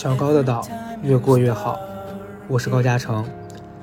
[0.00, 0.66] 小高的岛
[1.02, 1.78] 越过越好，
[2.48, 3.22] 我是高嘉诚，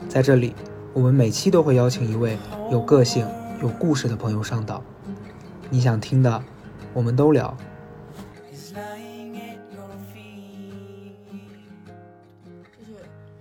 [0.10, 0.56] 在这里，
[0.92, 2.40] 我们每期都会邀请一位
[2.72, 3.30] 有个性、
[3.62, 4.84] 有故事的朋友上岛，
[5.70, 6.44] 你想听的，
[6.92, 7.56] 我们都聊。
[8.52, 8.74] 就是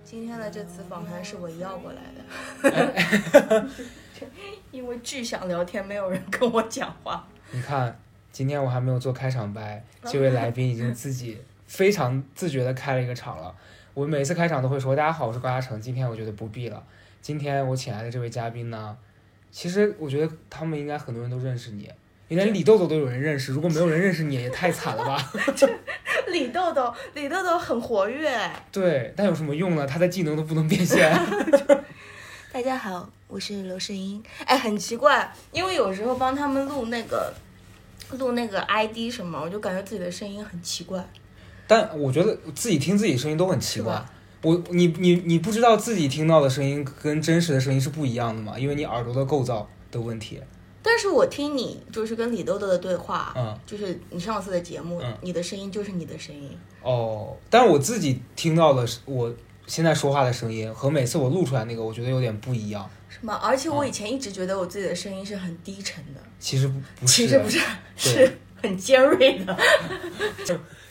[0.03, 2.03] 今天的这次访谈是我要过来
[2.69, 3.65] 的，
[4.69, 7.25] 因为巨想聊天，没有人跟我讲话。
[7.49, 7.99] 你看，
[8.31, 13.53] 今天我还没有做开场白，这位来宾已经自己非常自觉的开了一个场了。
[13.93, 16.81] 我每次开场都会说：“大家好，我是高嘉诚。”今天我觉得不必了。
[17.21, 18.95] 今天我请来的这位嘉宾呢，
[19.51, 21.91] 其实我觉得他们应该很多人都认识你，
[22.27, 23.51] 你连李豆豆都有人认识。
[23.51, 25.31] 如果没有人认识你，也太惨了吧？
[26.29, 28.39] 李豆豆，李豆豆很活跃。
[28.71, 29.87] 对，但有什么用呢？
[29.87, 31.11] 他的技能都不能变现。
[32.53, 34.23] 大家好，我是刘胜英。
[34.45, 37.33] 哎，很奇怪，因为有时候帮他们录那个
[38.11, 41.03] 录那个 ID 什么，我就感觉自己的声音很奇怪。
[41.67, 44.03] 但我觉得自己听自己声音都很奇怪。
[44.43, 48.57] 我你你你不知道自己听到的声音跟真实的声音是不一样的吗？
[48.57, 50.39] 因为你耳朵的构造的问题。
[50.81, 56.49] 但是我听你就是跟李豆豆的对话，嗯就是你上次的节目，嗯你的声音就是你的声音。
[56.81, 59.33] 哦，但是我自己听到的是我
[59.65, 62.87] 现在说话的声音和每次我录出来那个，我觉得有点不一样。
[63.09, 63.33] 是吗？
[63.43, 67.59] 而且我以前一直觉得我自己的声音是很低沉的，其实不不是，其实不是，
[67.97, 69.57] 是很尖锐的。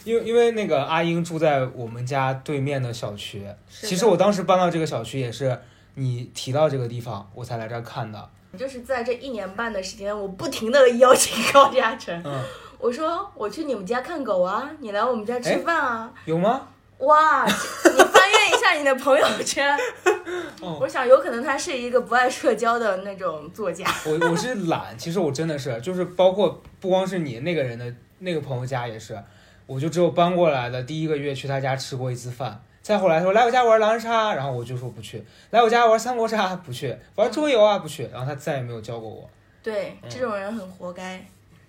[0.06, 5.58] 因为因为那个阿英住在我们家对面的小区，其实我当时搬到这个小区也是
[5.94, 8.30] 你提到这个地方，我才来这儿看的。
[8.56, 12.40] 就是在这一年半的时间，我不停的邀请高嘉诚，嗯，
[12.78, 16.12] 我说我去你们家看狗啊，你来我们家吃哎饭啊。
[16.24, 16.68] 有吗？
[16.98, 19.76] 哇，你翻阅一下你的朋友圈，
[20.62, 23.84] 哦我想有可能他是一个不爱社交的那种作家。
[24.06, 29.22] 我我是懒，其实我真的是，就是包括不光是你那个人的那个朋友家也是，
[29.66, 39.28] 我就只有搬过来的第一个月去他家吃过一次饭，再后来说来我家玩狼人杀，然后我就说不去，来我家玩三国杀不去，玩桌游啊不去，然后他再也没有教过我，
[39.62, 41.24] 对，嗯这种人很活该。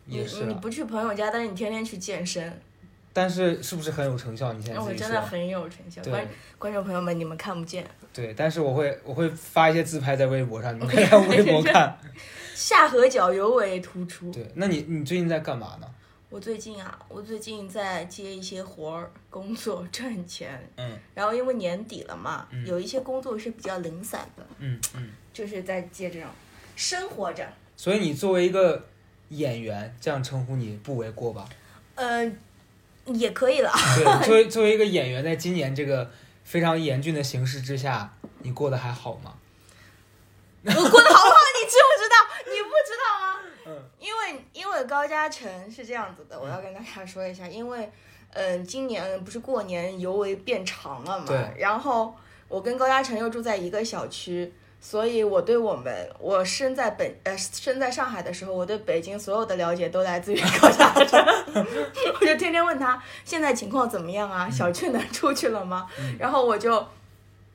[0.09, 2.61] 你也是啊，你不去朋友家，但是你天天去健身，
[3.11, 4.53] 但是是不是很有成效？
[4.53, 6.01] 你现在那我真的很有成效。
[6.03, 6.25] 观
[6.57, 7.85] 观众朋友们，你们看不见。
[8.13, 11.97] 对，但是我会我会发一些自拍在微博上，你们可以来微博看。
[12.55, 14.31] 下颌角尤为突出。
[14.31, 15.87] 对，那你你最近在干嘛呢？
[16.29, 26.29] 我最近啊，我最近在接一些活儿、工作赚钱，嗯然后因为年底了嘛，嗯有一些工作是比较零散的，嗯嗯，就是在接这种
[26.75, 27.47] 生活着。
[27.77, 28.87] 所以你作为一个
[29.29, 31.47] 演员，这样称呼你不为过吧？
[31.95, 32.29] 呃，
[33.05, 33.71] 也可以了。
[33.95, 36.11] 对，作为 作为一个演员，在今年这个
[36.43, 39.33] 非常严峻的形势之下，你过得还好吗？
[40.65, 42.51] 我过得好不好，你知不知道？
[42.51, 43.36] 你不知道吗？
[43.67, 47.89] 嗯因为因为高嘉诚是这样子的，我要跟大家说一下，因为
[48.33, 52.13] 嗯、今年不是过年尤为变长了嘛对，然后
[52.47, 54.53] 我跟高嘉诚又住在一个小区。
[54.79, 61.19] 所以，我对我们，我身在本呃身在上海的时候，我对北京所有的了解都来自于高嘉诚。
[62.21, 65.87] 我就天天问他现在情况怎么样啊，小区能出去了吗？
[66.19, 66.85] 然后我就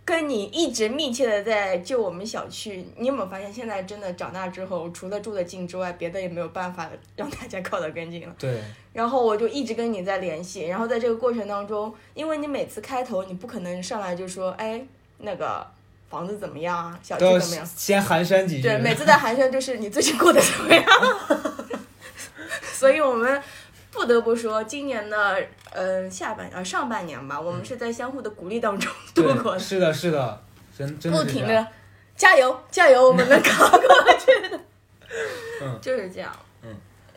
[0.04, 2.84] 跟你一直密切的在就我们小区。
[2.96, 8.34] 你有没有发现，现在真的长大之后，除了住得近之外，别的也没有办法让大家靠得更近了。
[8.38, 8.60] 对，
[8.92, 14.84] 然后我就一直跟你在联系，然后在这个过程当中，因为你每次开头你不可能上来就说，哎，
[15.18, 15.64] 那个
[16.10, 17.66] 房子怎么样啊，小区怎么样？
[17.76, 18.62] 先寒暄几句。
[18.62, 20.84] 对，每次在寒暄就是你最近过得怎么样？
[22.74, 23.40] 所以我们
[23.92, 25.36] 不得不说，今年的
[25.70, 30.42] 呃下半呃上半年吧，我们是在相互的鼓励当中度过，的，是的，是的，
[30.76, 31.46] 真真的不停。
[31.46, 31.66] 的
[32.16, 33.80] 加油加油，我们能扛过
[34.18, 34.60] 去的。
[35.62, 36.34] 嗯 就是这样。
[36.62, 36.74] 嗯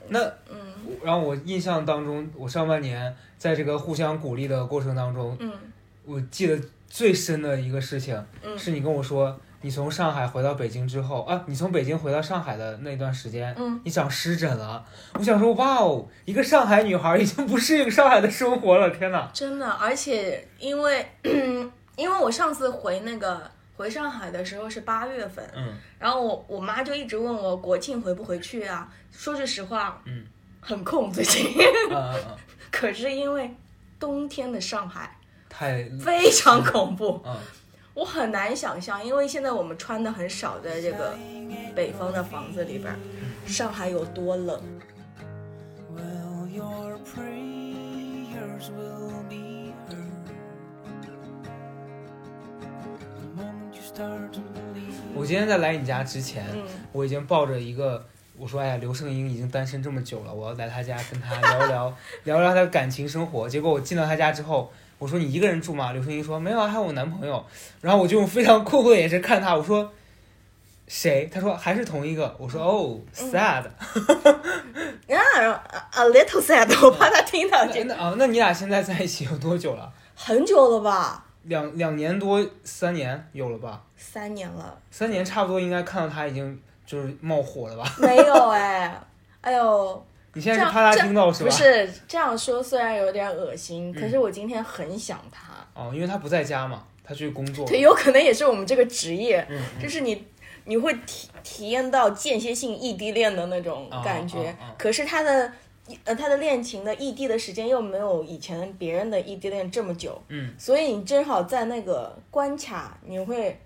[0.10, 0.20] 那
[0.50, 0.58] 嗯
[1.04, 5.52] 然后我印象当中，我上半年在这个互相鼓励的过程当中，嗯
[6.06, 14.86] 我记得最深的一个事情，嗯是你跟我说，你从上海回到北京之后啊，你从北京回到上海的那段时间，嗯，你长湿疹了。
[15.16, 19.28] 我想说，哇哦，一个上海女孩已经不适应上海的生活了，天哪！
[19.34, 21.04] 真的，而且因为
[21.96, 23.42] 因为我上次回那个
[23.76, 28.88] 回上海的时候是八月份，嗯然后我我妈就一直问我国庆回不回去啊？
[29.12, 30.24] 说句实话，嗯，
[30.62, 31.44] 很空最近。
[31.92, 32.38] 啊啊啊，
[32.70, 33.52] 可是因为
[34.00, 35.18] 冬天的上海
[35.50, 37.36] 太非常恐怖，嗯
[37.96, 41.18] 我很难想象，因为现在我们穿的很少，在这个
[41.74, 43.00] 北方的房子里边儿，
[43.48, 44.62] 上海有多冷。
[55.18, 58.06] 我今天在来你家之前，嗯我已经抱着一个，
[58.38, 63.48] 我说哎呀，刘胜英已经单身这么久了，我要来他家跟他聊聊 聊聊他的感情生活。
[63.48, 65.92] 结果我进到他家之后，我说你一个人住吗？
[65.92, 67.44] 刘春英说没有啊，还有我男朋友。
[67.82, 69.92] 然后我就用非常困惑的眼神看他，我说
[70.88, 71.30] 谁？
[71.34, 72.36] 他说还是同一个。
[72.40, 73.64] 我说哦，sad。
[73.66, 77.86] 啊，a little sad， 我怕他听到这个。
[77.86, 79.92] 那啊，那你俩现在在一起有多久了？
[80.16, 81.26] 很久了吧？
[81.44, 83.82] 两两年多，三年有了吧？
[83.98, 84.78] 三年了。
[84.90, 87.84] 三年差不多应该看到他已经就是冒火了吧？
[88.00, 89.00] 没有哎，
[89.42, 90.06] 哎呦，
[90.36, 91.50] 你现在是怕他听到是吧？
[91.50, 95.54] 不是这样说，虽然有点恶心，可是我今天很想他。
[95.74, 97.66] 哦，因为他不在家嘛，他去工作。
[97.66, 100.26] 对，有可能也是我们这个职业，嗯，嗯就是你
[100.66, 105.52] 你会体体验到间歇性异地恋的那种感觉，哦哦哦可是他的
[106.04, 113.58] 呃他的恋情的异地的时间又没有以前别人的异地恋这么久，嗯，所以你正好在那个关卡，你会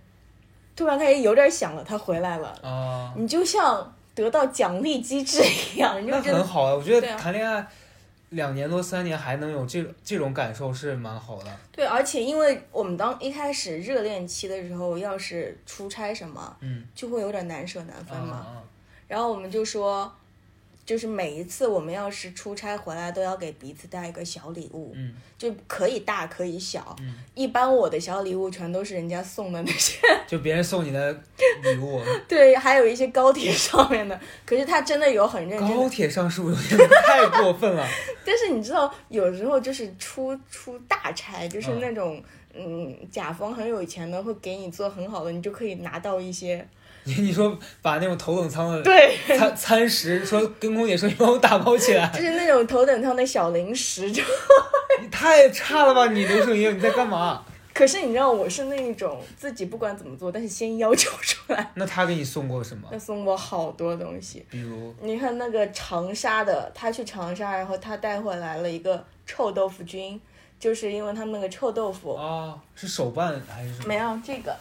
[0.76, 5.42] 突然开始有点想了，他回来了，啊，你就像得到奖励机制
[5.74, 7.66] 一样，那很好啊，我觉得谈恋爱
[8.30, 11.46] 两年多三年还能有这种这种感受是蛮好的。
[11.72, 18.36] 对，而且因为我们当一开始热恋期的时候，要是出差什么，嗯，就会有点难舍难分嘛。
[18.36, 18.64] 啊
[19.08, 20.16] 然后我们就说，
[20.90, 26.96] 就是每一次我们要是出差回来，都要给彼此带一个小礼物，嗯就可以大可以小。
[27.00, 31.14] 嗯一般我的小礼物全都是人家送的那些， 就别人送你的
[31.62, 34.20] 礼物， 对，还有一些高铁 上面的。
[34.44, 37.86] 可是他真的有很认真，高铁上是不是有点太过分了？
[38.26, 42.24] 但是你知道，有时候就是出出大差，就是嗯那种。
[42.52, 46.68] 嗯，甲方很有钱的会给你做很好的，你就可以拿到一些
[47.04, 54.22] 你 你说把那种头等舱的对，餐餐食说跟空姐说你帮我打包起来 就，是那种头等舱的小零食，就
[55.02, 57.44] 你太差了吧你刘胜英你在干嘛？
[57.74, 61.72] 可是你知道我是那种自己不管怎么做，但是先要求出来。
[61.76, 63.00] 那他给你送过什么他？
[63.00, 70.20] 送过好多东西，比如你看那个长沙的，他去长沙，然后他带回来了一个臭豆腐菌，
[70.60, 73.88] 就是因为他们那个臭豆腐、哦，是手办还是什么？
[73.88, 74.54] 没有这个，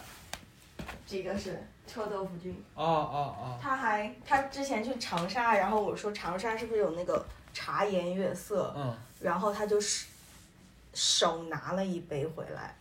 [1.05, 2.51] 这个是臭豆腐菌。
[2.75, 10.05] 哦哦哦，他还他之前去长沙，然后我说长沙是不是有那个茶颜悦色，嗯，然后他就是
[10.93, 12.75] 手拿了一杯回来。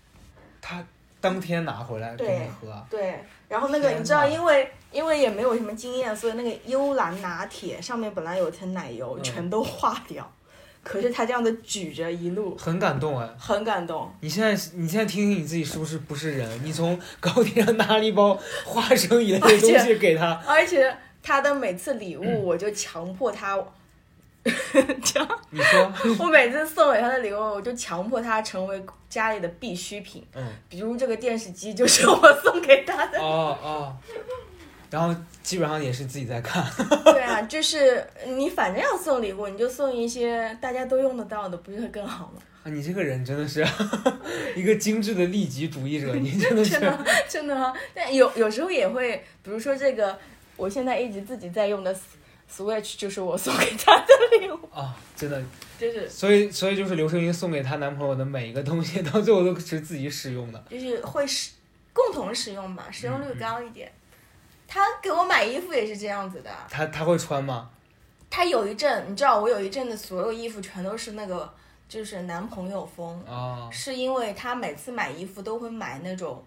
[0.61, 0.85] 他
[1.21, 10.31] 当天拿回来给对你喝啊，对，然后那个你知道，因为因为也没有什么经验，所以那个幽兰拿铁上面本来有层奶油，嗯全都化掉。
[10.89, 13.29] 可是他这样子举着一路，很感动哎。
[13.39, 14.11] 很感动。
[14.21, 16.65] 你现在你现在听听你自己是不是不是人？
[16.65, 23.63] 你从高铁上拿了一包花生一类的东西给他，而且他的每次礼嗯物，我就强迫他，
[24.43, 30.27] 这样你说，我每次送给他的礼物，我就强迫他成为家里的必需品。
[30.35, 33.21] 嗯，比如这个电视机就是我送给他的。
[33.21, 33.97] 哦哦，
[34.91, 36.65] 然后基本上也是自己在看，
[37.05, 42.41] 对啊，就是你反正要送礼物，你就送一些大家都用得到的，不是会更好吗？
[42.65, 43.65] 啊，你这个人真的是
[44.57, 50.19] 一个精致的利己主义者，你真的是真的真的啊，但有有时候也会，比如说这个，
[50.57, 51.95] 我现在一直自己在用的
[52.51, 54.07] Switch，就是我送给他的
[54.41, 55.41] 礼物，啊，真的，
[55.79, 60.65] 就是所以所以就是刘胜英送给她男朋友的每一个东西，到最后都是自己使用的。
[60.71, 61.53] 就是会使
[61.93, 63.93] 共同使用吧，使用率嗯高一点。
[64.69, 67.71] 他给我买衣服也是这样子的，他他会穿吗？
[68.31, 71.53] 他有一阵，你知道，我有一阵的所有衣服全都是那个
[71.89, 76.45] 就是男朋友风，啊，是因为他每次买衣服都会买那种。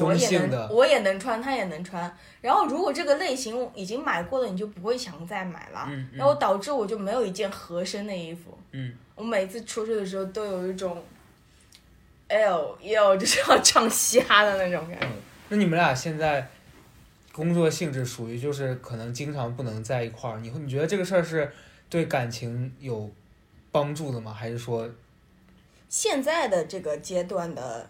[0.00, 2.16] 我也能，我也能穿，他也能穿。
[2.40, 5.86] 然后如果这个类型已经买过了，你就不会想再买了。
[5.88, 8.56] 嗯嗯然后导致我就没有一件合身的衣服。
[8.70, 11.04] 嗯，我每次出去的时候都有一种
[12.28, 15.08] ，L L，就是要唱嘻哈的那种感觉。
[15.48, 16.48] 那你们俩现在
[17.32, 21.50] 工作性质属于就是可能经常不能在一块儿，你会你觉得这个事儿是
[21.88, 23.10] 对感情有
[23.70, 24.32] 帮助的吗？
[24.32, 24.88] 还是说
[25.88, 27.88] 现在的这个阶段的，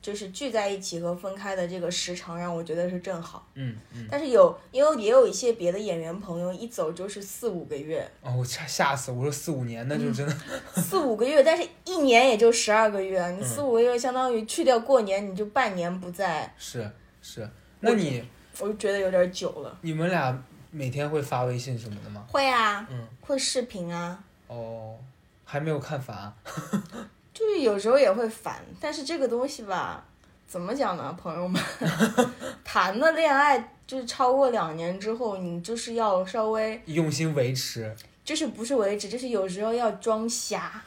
[0.00, 3.46] 就是聚在一起和分开的这个时长，让我觉得是正好。
[3.54, 4.06] 嗯嗯？
[4.10, 9.18] 但是有，因为也有一些别的演员朋友一走就是四五个月，哦，我吓吓死我！
[9.18, 10.36] 我说四五年，那就真的、
[10.80, 17.48] 四五个月，但是一年也就十二个月，你嗯四五个月相当于去掉过年，你就半年不在，是是。
[17.80, 18.24] 那你
[18.60, 19.78] 我就觉得有点久了。
[19.82, 20.36] 你们俩
[20.70, 22.24] 每天会发微信什么的吗？
[22.28, 24.96] 会啊，嗯，会视频啊，哦，
[25.44, 26.34] 还没有看烦啊。
[27.32, 30.04] 就是有时候也会烦，但是这个东西吧，
[30.46, 31.62] 怎么讲呢，朋友们，
[32.64, 40.82] 谈的恋爱就是超过两年之后，你就是要稍微，用心维持，就是不是维持，就是有时候要装瞎，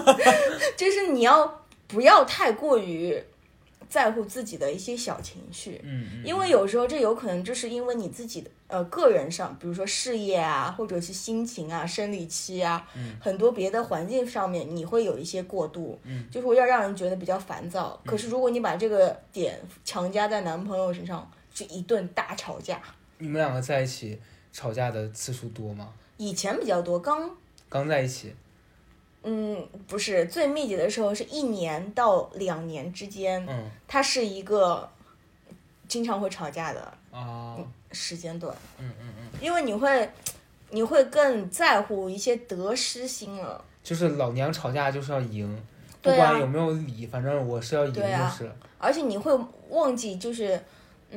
[0.76, 3.20] 就是你要不要太过于
[3.88, 5.80] 在乎自己的一些小情绪。
[5.84, 18.00] 嗯嗯，因为有时候这有可能就是因为你自己的呃个人上，比如说事业啊，或者是心情啊、生理期啊，嗯很多别的环境上面你会有一些过度，嗯就是会要让人觉得比较烦躁。
[18.04, 22.80] 可是如果你把这个点强加在男朋友身上，就一顿大吵架。
[23.18, 24.18] 你们两个在一起
[24.52, 25.92] 吵架的次数多吗？
[26.18, 27.30] 以前比较多，刚
[27.68, 28.34] 刚在一起，
[29.28, 34.88] 嗯不是最密集的时候是一年到两年之间，嗯它是一个
[35.88, 36.80] 经常会吵架的
[37.10, 37.56] 啊，
[37.90, 38.54] 时间段。
[38.78, 40.08] 嗯嗯嗯，因为你会，
[40.70, 43.62] 你会更在乎一些得失心了。
[43.82, 45.60] 就是老娘吵架就是要赢，
[46.00, 48.50] 不管有没有理，反正我是要赢就是。
[48.78, 49.32] 而且你会
[49.70, 50.60] 忘记，就是，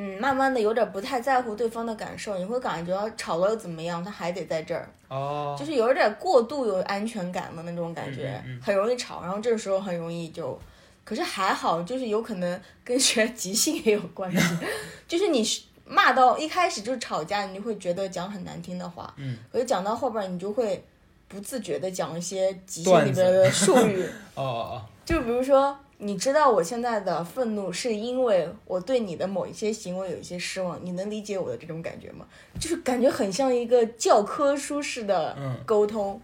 [0.01, 8.57] 嗯，慢慢的有点不太在乎对方的感受，你会感觉吵了又怎么样，他还得在这儿，哦，就是有点过度有安全感的那种感觉，嗯嗯。
[8.57, 10.57] 嗯很容易吵，然后这时候很容易就，
[11.03, 14.57] 可是还好，就是有可能跟学即兴也有关系，
[15.05, 15.45] 就是你
[15.85, 20.81] 骂到一开始就是吵架，你就会觉得讲很难听的话，嗯，可是讲到后边你就会
[21.27, 24.03] 不自觉的讲一些即兴里边的术语。
[24.35, 24.81] 哦哦哦。
[25.03, 32.25] 就比如说，你知道我现在的愤怒是因为我对你的某一些行为有一些失望，你能理解我的这种感觉吗？
[32.57, 36.19] 就是感觉很像一个教科书式的嗯沟通，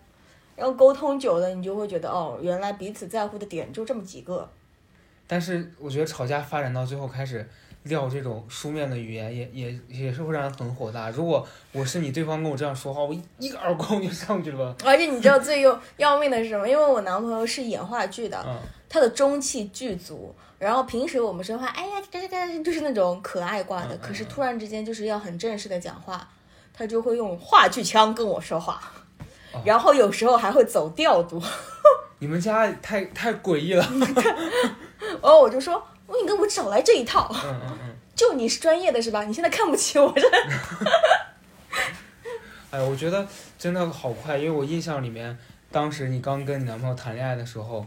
[0.55, 4.50] 然后沟通久了，你就会觉得哦，原来彼此在乎的点就这么几个。
[5.27, 7.46] 但是我觉得吵架发展到最后开始
[7.84, 11.10] 撂这种书面的语言也，也也是会让人很火大。
[11.10, 14.74] 如果我是你，对方跟我这样说话，我一一个耳光就上去了。
[14.86, 16.70] 而且你知道最要要命的是什么？
[16.70, 18.55] 因为我男朋友是演话剧的，嗯
[18.95, 20.33] 他的中气巨足。
[20.57, 23.97] 然后平时我们说话，哎呀，这这这就是那种可爱挂的。
[23.97, 26.25] 可是突然之间就是要很正式的讲话，
[26.73, 28.81] 他就会用话剧腔跟我说话，
[29.51, 31.41] 哦 然后有时候还会走调度。
[32.19, 33.85] 你们家太太诡异了。
[35.21, 37.95] 然后我就说，我你给我少来这一套，嗯嗯嗯。
[38.15, 39.25] 就你是专业的是吧？
[39.25, 40.21] 你现在看不起我这。
[42.71, 43.27] 哎，我觉得
[43.59, 45.37] 真的好快，因为我印象里面，
[45.69, 47.83] 当时你刚跟你男朋友谈恋爱的时候，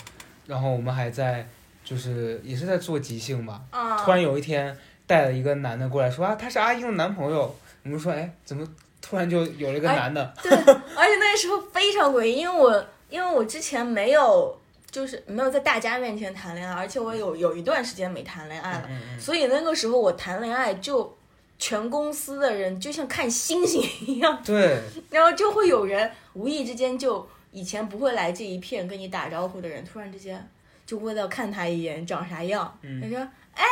[0.48, 1.46] 然后我们还在
[1.84, 4.02] 就是也是在做即兴吧，啊。
[4.04, 4.76] 突然有一天
[5.06, 8.66] 带了一个男的过来说啊，他是阿英的男朋友，我们说哎，怎么
[9.00, 10.34] 突然就有了一个哎男的？
[10.42, 10.50] 对，
[10.96, 14.58] 而且那时候非常诡异，因为我因为我之前没有
[14.90, 19.20] 就是没有在大家面前谈恋爱，而且我有有一段时间没谈恋爱了，嗯嗯。
[19.20, 21.16] 所以那个时候我谈恋爱就
[21.58, 30.48] 全公司的人就像看星星一样，对， 然后就会有人无意之间就以前不会来这一片跟你打招呼的人，突然之间
[30.86, 33.00] 就为了看他一眼长啥样，嗯。
[33.00, 33.18] 他说
[33.54, 33.64] 哎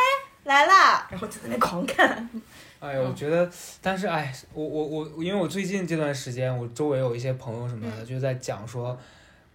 [0.44, 2.28] 来啦，然后就在那狂看，
[2.78, 3.50] 哎呀，我觉得，
[3.82, 8.96] 但是哎，我我我，因为我最近这段时间，我周围有一些朋友什么的，就在讲说，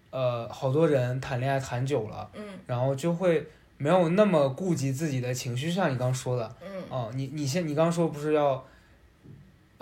[0.09, 2.43] 呃，好多人谈恋爱谈久了，嗯。
[2.67, 3.47] 然后就会
[3.77, 6.83] 没有那么顾及自己的情绪，像你刚说的，嗯。
[6.89, 8.61] 哦，你你先你刚说不是要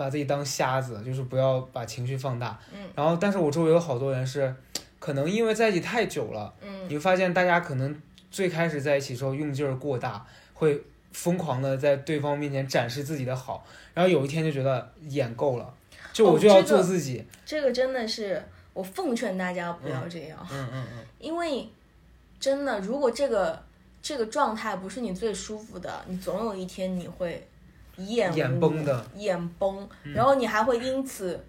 [0.00, 2.58] 把自己当瞎子，就是不要把情绪放大。
[2.72, 4.54] 嗯然后，但是我周围有好多人是，
[4.98, 7.94] 可能因为在一起太久了，嗯你会发现大家可能
[8.30, 15.74] 最开始在一起的时候用劲儿过大，会疯狂的在对方面前展示自己的好，然后有一天就觉得演够了，
[16.14, 17.22] 就我就要做自己。
[17.44, 18.42] 这个真的是
[18.72, 20.38] 我奉劝大家不要这样。
[20.50, 21.68] 嗯嗯嗯，因为
[22.40, 23.62] 真的，如果这个
[24.00, 27.46] 这个状态不是你最舒服的，你总有一天你会
[28.06, 30.12] 眼崩的，眼崩，嗯。
[30.12, 31.44] 然后你还会因此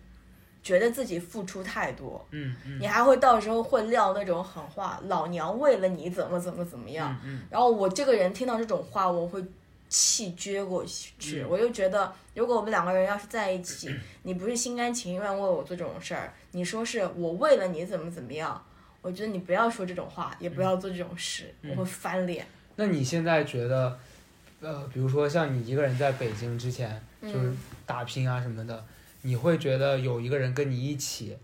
[0.64, 2.80] 觉得自己付出太多，嗯嗯。
[2.80, 7.16] 你还会到时候会撂那种狠话，老娘为了你怎么怎么怎么样。
[7.24, 7.42] 嗯嗯。
[7.50, 9.44] 然后我这个人听到这种话，我会
[9.90, 11.48] 气撅过去，嗯。
[11.50, 13.94] 我就觉得，如果我们两个人要是在一起，
[14.24, 18.64] 你不是心甘情愿为我做这种事儿，你说是我为了你怎么怎么样，
[19.02, 22.46] 我觉得你不要说这种话，也不要做这种事，嗯我会翻脸。
[22.78, 24.00] 那你现在觉得，
[24.62, 28.86] 呃，比如说像你一个人在北京之前，就是嗯打拼啊什么的，
[29.24, 31.36] 你会觉得有一个人跟你一起，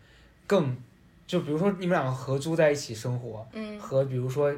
[0.46, 0.78] 更，
[1.26, 4.54] 就比如说你们两个合租在一起生活，嗯，和比如说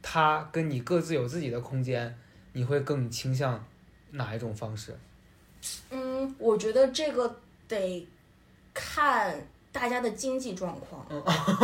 [0.00, 2.16] 他跟你各自有自己的空间，
[2.52, 3.64] 你会更倾向
[4.12, 4.96] 哪一种方式？
[5.90, 8.06] 嗯，我觉得这个得
[8.72, 9.34] 看
[9.72, 11.04] 大家的经济状况。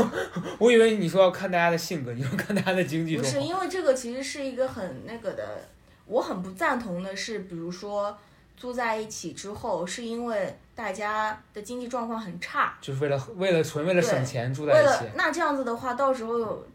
[0.59, 5.69] 我以为你说要看大家的性格，你说看大家的经济不是，因为这个其实是一个很那个的，
[6.11, 8.17] 我很不赞同的是，比如说
[8.57, 16.67] 住在一起之后，是因为大家的经济状况很差，就是为了为了纯为了省钱住在一起，了那这样子的话，到时候有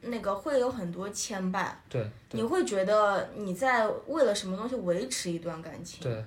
[0.00, 2.08] 那个会有很多牵绊，对。
[2.32, 6.24] 你会觉得你在为了什么东西维持一段感情，对，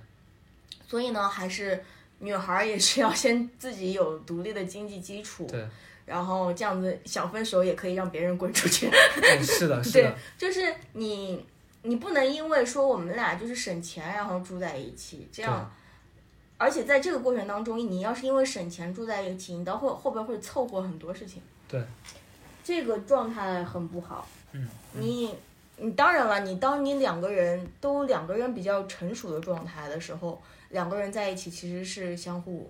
[0.88, 1.84] 所以呢，还是
[2.20, 5.64] 女孩儿也是要先自己有独立的经济基础，对，
[6.06, 8.88] 然后这样子想分手也可以让别人滚出去。
[8.88, 11.46] 哎是的， 是对的，，就是你
[11.84, 15.72] 你不能因为说我们俩就是省钱，然后住在一起，这样。
[16.58, 21.42] 而且在这个过程当中，你要是因为省钱住在一起，你到后后边会凑合很多事情。
[21.70, 21.82] 对，
[22.62, 24.28] 这个状态很不好。
[24.52, 25.34] 嗯，你
[25.78, 32.70] 你当然了，你当你两个人都两个人比较成熟的状态的时候，两个人在一起其实是相互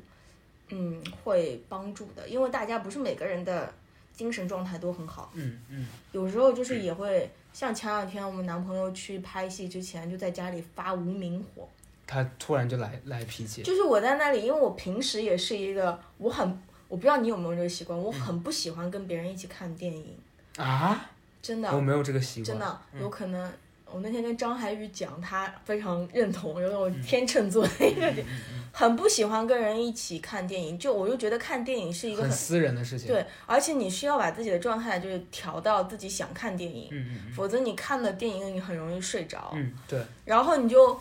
[0.67, 3.73] 嗯会帮助的，因为大家不是每个人的
[4.13, 5.31] 精神状态都很好。
[5.33, 11.67] 嗯嗯有时候就是也会像前两天我们男朋友去拍戏之前就在家里发无名火，
[12.07, 16.47] 他突然就来来脾气，就是我在那里，因为我平时也是一个我很
[16.87, 20.17] 我不知道你有没有这个习惯，我很不喜欢跟别人一起看电影，
[20.57, 21.09] 啊，
[21.41, 23.01] 真的我没有这个习惯，真的嗯。
[23.01, 23.51] 有可能。
[23.93, 28.25] 我那天跟张海宇讲，他非常认同，有那种天秤座的一个点，
[28.71, 30.77] 很不喜欢跟人一起看电影。
[30.77, 33.07] 就我就觉得看电影是一个很很私人的事情。
[33.07, 39.51] 对，而且你需要把自己的状态就是调到自己想看电影，嗯嗯否则你看了电影你很容易睡着。
[39.55, 40.99] 嗯，对，然后你就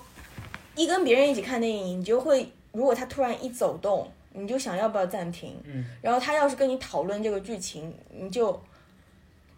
[0.75, 5.57] 一跟别人一起看电影，你就会，如果他突然一走动，你就想要不要暂停。
[5.65, 8.47] 嗯，然后他要是跟你讨论这个剧情，你就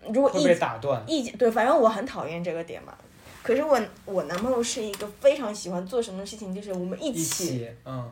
[0.09, 1.03] 如果会意被打断。
[1.07, 2.97] 意见对，反正我很讨厌这个点嘛。
[3.43, 8.11] 可是我我男朋友是一个非常喜欢做什么事情，就是我们一起，嗯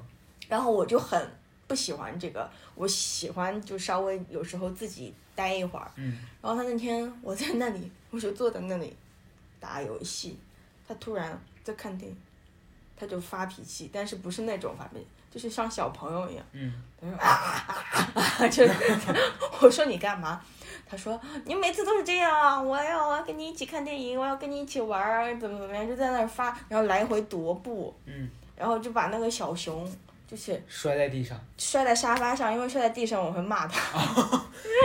[0.48, 1.30] 然后我就很
[1.66, 5.90] 不喜欢这个，我喜欢就稍微有时候自己待一会儿。
[5.96, 8.96] 嗯，然后他那天我在那里，我就坐在那里
[9.60, 10.38] 打游戏，
[10.86, 12.16] 他突然在看电影，
[12.98, 18.72] 他就发脾气，但是不是那种发脾气，就是像小朋友一样，嗯，他说啊啊啊就是
[19.62, 20.40] 我说你干嘛？
[20.90, 29.86] 他说你每次都是这样啊，我要我要跟你一起看电影，我要跟你一起玩儿，怎么怎么样，就在那儿发，然后来回踱步，嗯，然后就把那个小熊
[30.28, 31.40] 就是摔在地上。
[31.56, 33.98] 摔在沙发上，因为摔在地上我会骂他。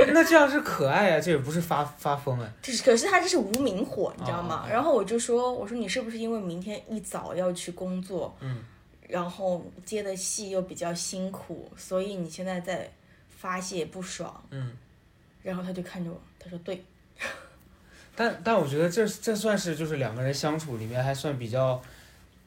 [0.07, 2.49] 那这样是可爱啊、这也不是发发疯哎。
[2.61, 4.63] 就是，可是他这是无名火，你知道吗？
[4.65, 8.63] 哦然后我就说，我说你是不是因为明天一早要去工作，嗯，
[9.07, 12.89] 然后接的戏又比较辛苦，所以你现在在
[13.29, 14.43] 发泄不爽？
[14.51, 14.71] 嗯，
[15.41, 16.83] 然后他就看着我，他说对，
[18.15, 21.81] 但但我觉得这这算是就是两个人相处里面还算比较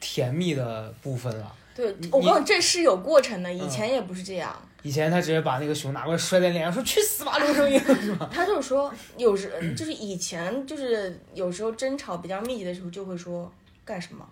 [0.01, 1.55] 甜蜜的部分了。
[1.77, 4.57] 对你，我跟你，这是有过程的，以前也不是这样。
[4.83, 8.29] 以前他直接把那个熊拿过来摔在脸上，说去死吧，刘声英， 是吧？
[8.33, 13.53] 他就是说，有时 就是以前就是有时候争吵比较密集的时候，就会说
[13.85, 14.27] 干什么？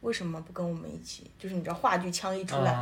[0.00, 1.30] 为什么不跟我们一起？
[1.38, 2.76] 就是你知道话剧腔一出来，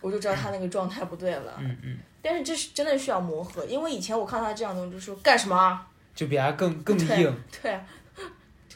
[0.00, 1.54] 我就知道他那个状态不对了。
[1.58, 5.84] 嗯嗯， 但是这是真的需要磨合，因为以前我看他这样的，我就说干什么啊？
[6.14, 7.34] 就比他更更硬。
[7.62, 7.80] 对啊，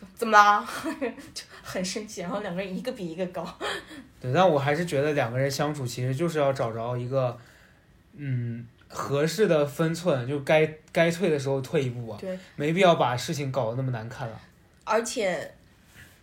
[0.01, 0.67] 就怎么啦？
[1.35, 3.47] 就很生气，然后两个人一个比一个高。
[4.21, 7.37] 对，但我还是觉得两个人相处其实就是要找着一个，
[8.15, 14.41] 嗯，合适的分寸，就该该退的时候退一步啊，对，没必要把事情搞得那么难看了。
[14.85, 15.55] 而且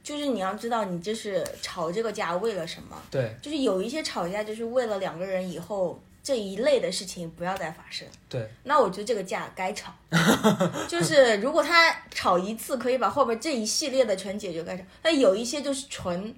[0.03, 3.01] 就是你要知道，你这是吵这个架为了什么？
[3.09, 8.05] 对就是有一些吵架就是为了两个人以后这一类的事情不要再发生。
[8.27, 9.93] 对，那我觉得这个架该吵，
[10.85, 16.35] 就是如果他吵一次可以把后边这一系列的全解决该吵，但有一些就是纯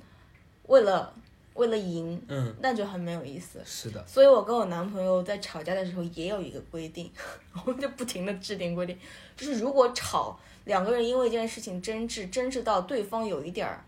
[0.68, 1.12] 为了
[1.56, 3.60] 为了赢，嗯，那就很没有意思。
[3.66, 7.12] 是的，所以我跟我男朋友在吵架的时候也有一个规定，
[7.66, 8.96] 我们就不停的制定规定，
[9.36, 13.84] 就是如果吵两个人因为一件事情争执，争执到对方有一点儿，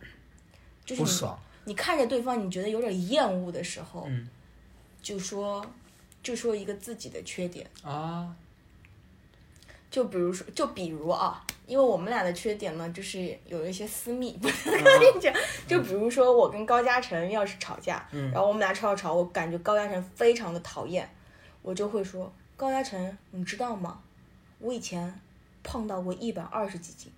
[0.84, 1.40] 就是你不爽。
[1.66, 4.28] 你看着对方你觉得有点厌恶的时候，嗯
[5.04, 5.64] 就说
[6.24, 8.36] 就说一个自己的缺点，啊，
[9.90, 15.34] 就比如说就比如啊，因为我们俩的缺点呢，就是有一些私密，不能跟你讲，
[15.68, 18.32] 就比如说我跟高嘉诚要是吵架，嗯。
[18.32, 21.10] 然后我们俩吵吵吵，我感觉高嘉诚非常的讨厌，
[21.62, 24.02] 我就会说高嘉诚，你知道吗？
[24.60, 25.20] 我以前
[25.64, 27.12] 胖到过一百二十几斤。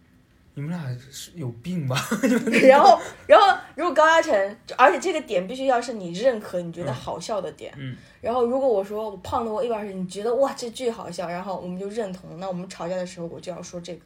[0.56, 1.98] 你们俩是有病吧？
[2.68, 7.74] 然后，然后如果高嘉诚，而且这个点必须要是你认可、你觉得嗯好笑的点。
[7.78, 14.00] 嗯然后，如果我说我胖了我一百二十，你觉得哇这巨好笑，然后我们就认同，那我们吵架的时候我就要说这个。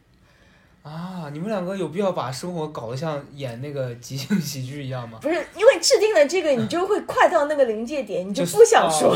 [0.84, 5.20] 啊，你们两个有必要把生活搞得像演那个即兴喜剧一样吗？
[5.22, 9.14] 不是因为制定了这个，你就会快到那个临界点，你就就是不想说。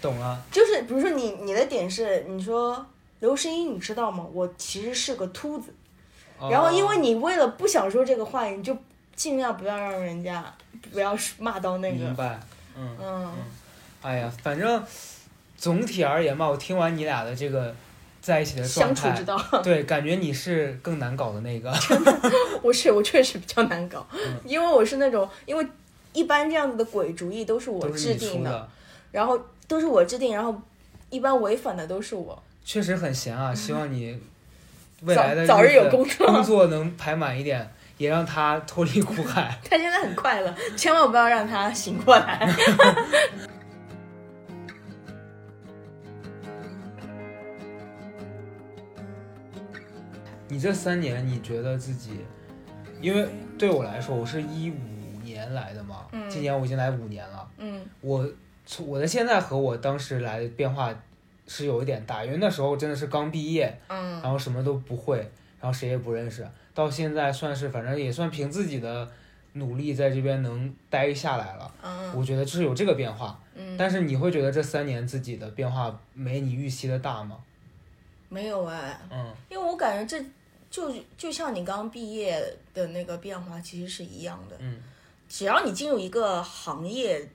[0.00, 2.84] 懂了，就是比如说你你的点是你说
[3.20, 4.26] 刘诗音，你知道吗？
[4.32, 5.72] 我其实是个秃子。
[6.50, 8.76] 然后因为哦你为了不想说这个话，你就
[9.14, 10.44] 尽量不要让人家
[10.92, 11.96] 不要骂到那个。
[11.96, 12.40] 明白，
[12.76, 12.96] 嗯。
[13.00, 13.32] 嗯，
[14.02, 14.82] 哎呀，反正
[15.56, 17.74] 总体而言吧，我听完你俩的这个
[18.20, 19.62] 在一起的状态相处之，道。
[19.62, 21.72] 对，感觉你是更难搞的那个。
[22.62, 25.66] 我是我确实比较难搞，嗯因为我是那种，因为
[26.12, 28.68] 一般这样子的鬼主意都是我制定的，
[29.12, 30.54] 然后都是我制定，然后
[31.10, 32.42] 一般违反的都是我。
[32.64, 33.54] 确实很闲啊。
[33.54, 34.18] 希望你
[35.02, 39.58] 未来的早早日有工作工作能排满一点，也让他脱离苦海。
[39.68, 42.48] 他现在很快乐，千万不要让他醒过来。
[50.48, 52.20] 你这三年，你觉得自己，
[53.00, 53.26] 因为
[53.58, 57.48] 对我来说，我是一五年来的嘛，嗯今年我已经来五年了。
[57.58, 58.28] 嗯我
[58.66, 60.94] 从我的现在和我当时来的变化
[61.46, 65.18] 是有一点大，因为那时候真的是刚毕业，嗯然后什么都不会，
[65.60, 66.46] 然后谁也不认识。
[66.74, 69.06] 到现在算是反正也算凭自己的
[69.54, 73.38] 努力在这边能待下来了，嗯我觉得就是有这个变化。
[73.54, 77.36] 嗯，但是你会觉得这三年自己的变化没你预期的大吗？
[78.30, 80.24] 没有哎，嗯因为我感觉这
[80.70, 84.56] 就就像你刚毕业的那个变化，其实是一样的。
[84.60, 84.80] 嗯
[85.28, 87.26] 只要你进入一个行业，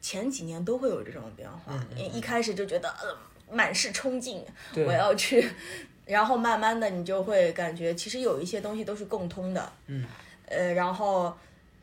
[0.00, 1.58] 前几年都会有这种变化。
[1.68, 3.16] 嗯嗯一一开始就觉得呃
[3.50, 5.48] 满是冲劲，我要去，
[6.06, 9.72] 然后慢慢的你就会感觉其实有一些东西都是共通的。
[9.86, 10.04] 嗯
[10.46, 11.36] 呃，然后。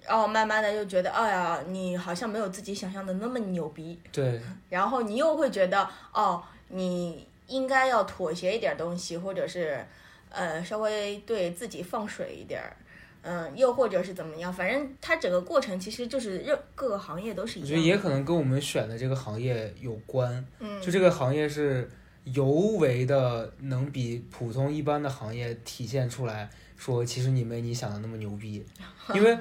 [0.05, 3.97] 然后慢慢的就觉得，哎呀，你好像没有自己想象的那么牛逼。
[4.11, 4.37] 对，
[4.69, 9.81] 然后你又会觉得，哦，你应该要妥协一点东西，或者是，
[10.29, 12.75] 呃，稍微对自己放水一点儿，
[13.23, 17.75] 嗯，又或者是怎么样，反正它整个过程其实就是任各个行业都是一样我。
[17.75, 20.45] 觉得也可能跟我们选的这个行业有关。
[20.59, 21.89] 嗯，就这个行业是
[22.25, 28.63] 尤为的能比普通一般的行业体现出来，说其实你没你想的那么牛逼。
[29.15, 29.37] 因为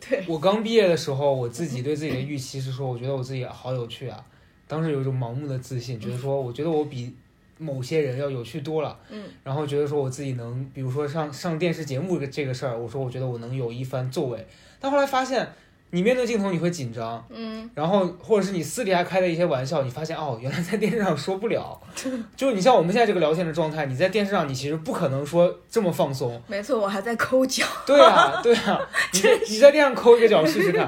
[0.00, 4.24] 对，我刚毕业的时候，我自己对自己的预期是说，我觉得我自己好有趣啊。
[4.66, 7.14] 当时有一种盲目的自信，觉得说，我觉得我比
[7.58, 8.98] 某些人要有趣多了。
[9.10, 9.24] 嗯。
[9.44, 14.46] 然后觉得说我自己能，比如说上上电视节目这个这个事儿，我说我觉得我能有一番作为。
[14.80, 15.46] 但后来发现，
[15.90, 21.80] 你面对镜头你会紧张，嗯，然后或者是你私底下开的一些玩笑，你发现哦，原来在电视上说不了。
[22.36, 26.40] 就是你像我们现在这个聊天的状态，你在电视上你其实不可能说这么放松。
[26.46, 27.64] 没错，我还在抠脚。
[27.86, 28.78] 对啊，对啊，
[29.12, 30.86] 你在你在地上抠一个脚试试看。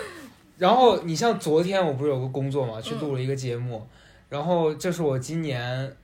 [0.56, 3.86] 然后你像昨天我不是有个工作嘛，去录了一个节目，
[4.30, 5.94] 然后这是我今年，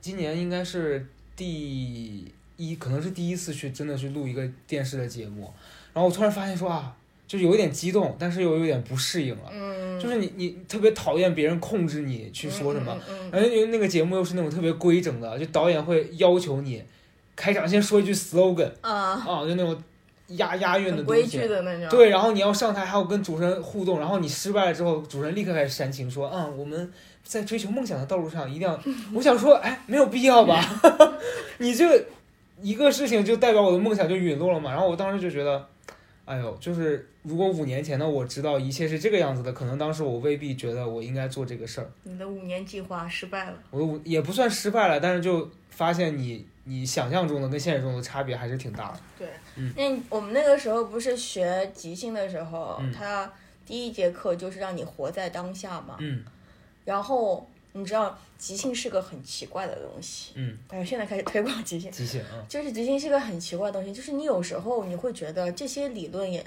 [0.00, 2.24] 今年应该是第
[2.56, 5.52] 一，可能是第一次去真的去录一个电视的节目，
[5.92, 6.94] 然后我突然发现说啊，
[7.26, 13.16] 就有一点激动，但是又有点不适应了，嗯，就是你你特别讨厌别人控制你去说什么，嗯？
[13.16, 16.82] 嗯嗯而且因为那个节目又是那种特别规整的，就导演会要求你
[17.36, 19.82] 开场先说一句 slogan 嗯啊，啊，就那种
[20.28, 21.38] 押押韵的东西。
[21.38, 21.88] 的那种。
[21.88, 26.92] 对，然后你要上台，还要跟主持人互动，然后你失败了之后，主持人立刻开始煽情说：“嗯，我们
[27.30, 28.76] 在追求梦想的道路上一定要……”
[29.14, 30.60] 我想说，哎，没有必要吧？
[31.58, 32.04] 你这
[32.60, 34.72] 一个事情就代表我的梦想就陨落了嘛？
[34.72, 35.64] 然后我当时就觉得，
[36.24, 41.88] 哎呦，就是如果五年前的我知道一切是这个样子的，可能当时我未必觉得我应该做这个事儿。
[42.02, 43.54] 你的五年计划失败了。
[43.70, 49.00] 我的五也不算失败了，但是就发现你你想象中的跟现实中的差别还是挺大的。
[49.18, 53.30] 对，嗯那我们那个时候不是学即兴的时候，嗯他
[53.64, 55.96] 第一节课就是让你活在当下嘛。
[56.00, 56.24] 嗯
[56.84, 66.44] 然后你知道即兴是个很奇怪的东西，嗯，现在开始推广即兴，即兴，啊就是即兴是个很奇怪的东西，就是你有时候你会觉得这些理论也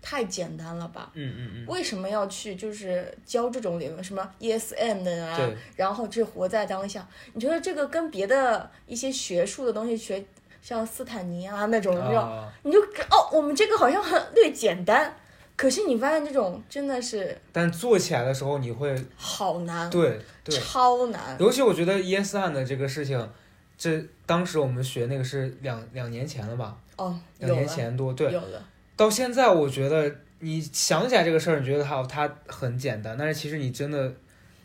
[0.00, 1.10] 太简单了吧？
[1.14, 4.02] 嗯嗯嗯，为什么要去就是教这种理论？
[4.02, 5.38] 什么 yes and 啊，
[5.76, 7.06] 然后就活在当下。
[7.32, 10.24] 你觉得这个跟别的一些学术的东西学，
[10.60, 15.16] 像斯坦尼啊那种，你知道，啊，你就哦，我们这个好像很略简单，
[15.62, 21.36] 可是你发现这种真的是但做起来的时候你会好难，对对，超难。
[21.38, 23.30] 尤其我觉得 ES 案的这个事情，
[23.78, 28.60] 这当时我们学那个是两两年前了吧，哦，两年，前多，对，有的，
[28.96, 34.12] 到现在我觉得你想起来这个事儿，你觉得它它很简单，但是其实你真的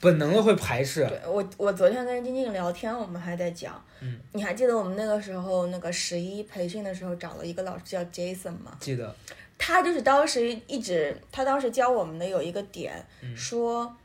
[0.02, 1.06] 本能的会排斥。
[1.06, 8.76] 对我，我昨天跟静静聊天，我们还在讲，嗯，你还记得我们那个时候那个十一培训的时候找了一个老师叫 Jason 吗？
[8.80, 9.16] 记得，
[9.58, 13.96] 他就是当时一直，他当时教我们的有一个点，嗯说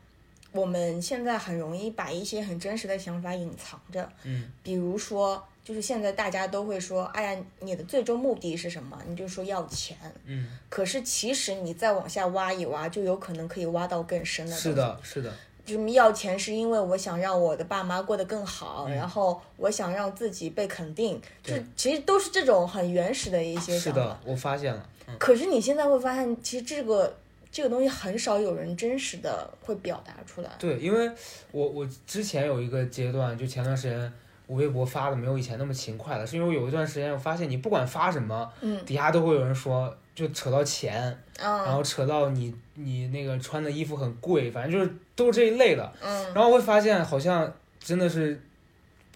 [0.51, 8.99] 我们现在很容易把一些很真实的想法隐藏着，嗯比如说，就是现在大家都会说，哎呀，你的最终目的是什么？
[9.07, 14.55] 你就说要钱，嗯，可是其实你再往下挖一挖，就有可能可以挖到更深的。
[14.55, 15.33] 是，的，是的，
[15.65, 24.01] 就是要钱是因为我想让我的爸妈过得更好，嗯然后我想让自己被肯定，就对其实都是这种很原始的一些想法。
[24.01, 27.13] 是的，我发现了，嗯，可是你现在会发现，其实这个
[27.51, 30.49] 这个东西很少有人真实的会表达出来。
[30.57, 31.11] 对，因为
[31.51, 34.13] 我我之前有一个阶段，就前段时间
[34.47, 38.83] 我微博发的没有以前那么勤快了，是因为有一段时间我发现你不管发什么，嗯。
[38.85, 41.01] 底下都会有人说，就扯到钱，
[41.37, 45.93] 然嗯后扯到你你那个穿的衣服很贵，反正就是都是这一类的。
[46.01, 46.33] 嗯。
[46.33, 48.39] 然后会发现好像真的是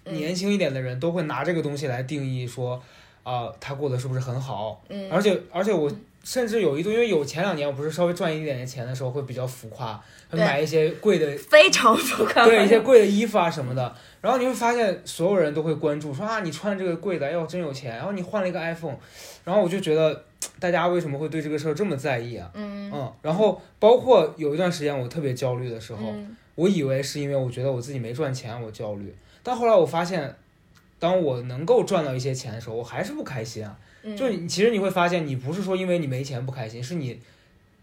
[0.05, 0.13] 嗯。
[0.13, 2.81] 年轻一点的人都会拿这个东西来定义说，
[3.29, 4.81] 啊、他过得是不是很好？
[4.89, 5.91] 嗯，而且而且我
[6.23, 18.95] 甚至有一度，因为有前两年我不是稍微赚一点点钱的时候会比较浮夸，会买一些贵的非常浮夸对一些贵的衣服啊什么的，然后你会发现所有人都会关注，说啊你穿这个贵的，哎呦真有钱，然后你换了一个 iPhone，
[19.43, 20.23] 然后我就觉得
[20.59, 22.49] 大家为什么会对这个事儿这么在意啊？
[22.53, 29.13] 嗯嗯，然后包括有一段时间我特别焦虑的时候，嗯我以为是因为我觉得我自己没赚钱我焦虑，
[29.43, 30.35] 但后来我发现，
[30.99, 33.77] 当我能够赚到一些钱的时候，我还是不开心啊。
[34.03, 37.19] 嗯，就你其实你会发现，你不是说因为你没钱不开心，是你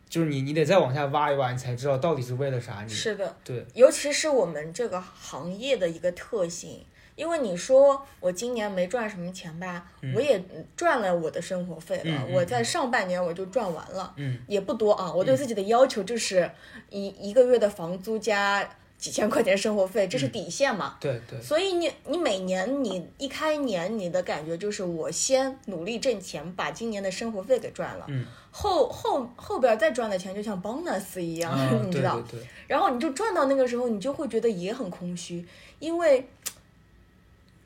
[0.08, 2.82] 就是你你得再往下挖一挖，你才知道到底是为了啥。
[2.82, 6.84] 你是的，对，尤其是我们这个行业的一个特性。
[7.16, 10.44] 因为你说我今年没赚什么钱吧，嗯我也
[10.76, 12.26] 赚了我的生活费了。
[12.28, 15.12] 我在上半年我就赚完了，嗯也不多啊。
[15.12, 16.50] 我对自己的要求就是
[16.90, 18.68] 一一个月的房租加
[19.04, 20.32] 几千块钱生活费，这是嗯。
[20.32, 20.96] 底线嘛。
[20.98, 28.24] 对对，所以你你每年你一开年你的感觉就是我先努力挣钱，把今年的生活费给赚了，嗯。
[28.50, 32.18] 后后后边再赚的钱就像 bonus 一样，啊 你知道？
[32.22, 32.40] 对对。
[32.40, 35.46] 对，然后你就赚到那个时候，你就会觉得也很空虚，
[35.80, 36.26] 因为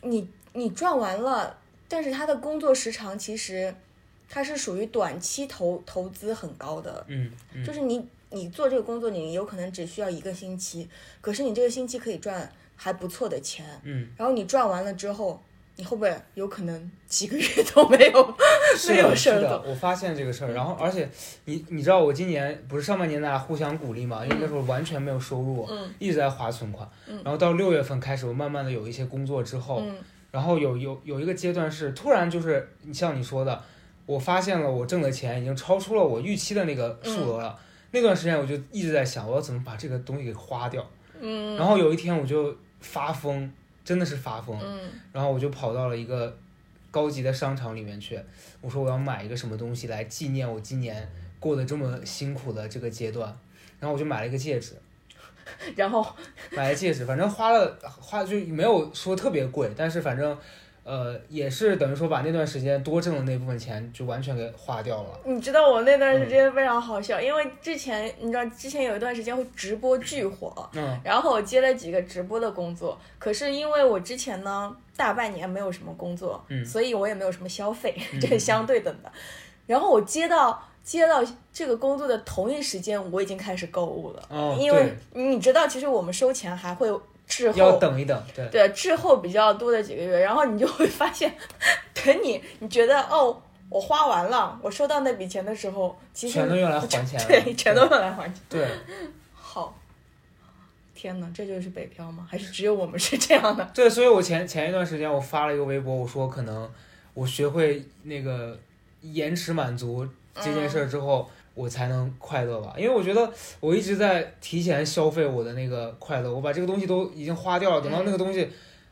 [0.03, 3.73] 你你赚完了，但是他的工作时长其实
[4.29, 10.89] 它是属于短期投投资很高的，嗯嗯，就是你你做这个工作，你有可能只需要一个星期，
[11.21, 15.43] 可是你这个星期可以赚还不错的钱，嗯，然后你赚完了之后，
[15.77, 21.09] 你后边有可能几个月都没有 没有的，是的事儿做，，我发现这个事儿，然后而且
[21.47, 27.17] 你你知道我今年不是上半年大家互相鼓励嘛，因为那时候完全没有收入，嗯一直在划存款，嗯。
[27.25, 29.95] 然后到六月份开始，我慢慢的有一些工作之后，嗯
[30.31, 33.65] 然后有有有一个阶段是突然就是你像你说的，
[34.05, 37.59] 我发现了我挣的钱已经超出了我预期的那个数额了。
[37.91, 40.85] 那段时间我就一直在想，我要怎么把这个东西给花掉。
[41.21, 43.51] 嗯然后有一天我就发疯，
[43.85, 46.37] 真的是发疯，嗯然后我就跑到了一个
[46.91, 48.21] 高级的商场里面去，
[48.61, 53.37] 我说我要买一个什么东西来纪念我今年过得这么辛苦的这个阶段。
[53.81, 54.73] 然后我就买了一个戒指，
[55.77, 56.05] 然后
[56.51, 60.37] 买了戒指，反正花了花就没有说特别贵，但是反正，
[60.89, 65.21] 呃，也是等于说把那段时间多挣的那部分钱就完全给花掉了。
[65.27, 70.99] 你知道我那段时间非常好笑，因为之前你知道之前有一段时间会直播巨火，嗯。
[71.05, 76.65] 然后我接了几个直播的工作，可是因为我之前呢大半年没有什么工作，嗯。
[76.65, 79.13] 所以我也没有什么消费，嗯这是相对等的。
[79.67, 81.23] 然后我接到接到
[81.53, 86.91] 这个工作的同一时间，我已经开始购物了，哦，因为你知道，其实我们收钱还会
[87.29, 87.73] 滞后，要。
[87.77, 91.33] 等一等，对，对，滞后比较多的几个月，然后你就会发现，
[91.95, 98.35] 等你你觉得哦，我花完了，我收到那笔钱的时候，其实全都用来还钱了，对，全都用来还钱。
[98.49, 98.67] 对。
[99.35, 99.79] 好，
[100.95, 102.27] 天哪，这就是北漂吗？
[102.31, 103.71] 还是只有我们是这样的？
[103.75, 106.71] 对，所以我前前一段时间我发了一个微博，我说可能
[107.15, 108.59] 我学会那个
[109.03, 112.73] 延迟满足这件事儿之后，我才能快乐吧。
[112.79, 118.49] 因为我觉得我一直在提前消费我的那个快乐，我把这个东西都已经花掉了，等到那个东西，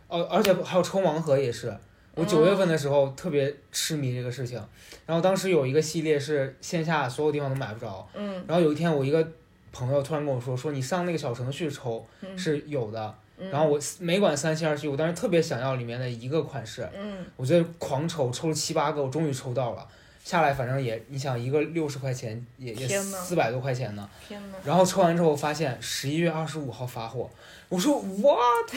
[0.09, 1.73] 呃，而且还有抽盲盒也是。
[2.17, 4.59] 我九月份的时候特别痴迷这个事情，
[5.05, 9.23] 然后当时有一个系列是线下所有地方都买不着，嗯然后有一天我一个
[9.71, 19.87] 朋友突然跟我说，说你上那个小程序抽嗯是有的，嗯然后我没管三七二十一，我当时特别想要里面的一个款式，嗯我就狂抽，抽了七八个，我终于抽到了。
[20.27, 24.11] 下来反正也，你想一个六十块钱，也也四百多块钱呢。
[24.27, 27.31] 天呐，然后抽完之后发现十一月二十五号发货，
[27.69, 28.75] 我说 what？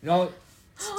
[0.00, 0.28] 然后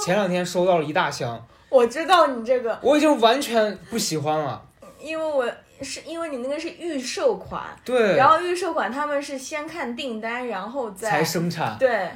[0.02, 4.64] 前两天收到了一大箱， 我知道你这个，我已经完全不喜欢了。
[4.98, 5.46] 因为我
[5.82, 11.76] 是因为你那个是预售款，对，然后预售款他们是先看订单，然后再才生产。
[11.78, 12.08] 对，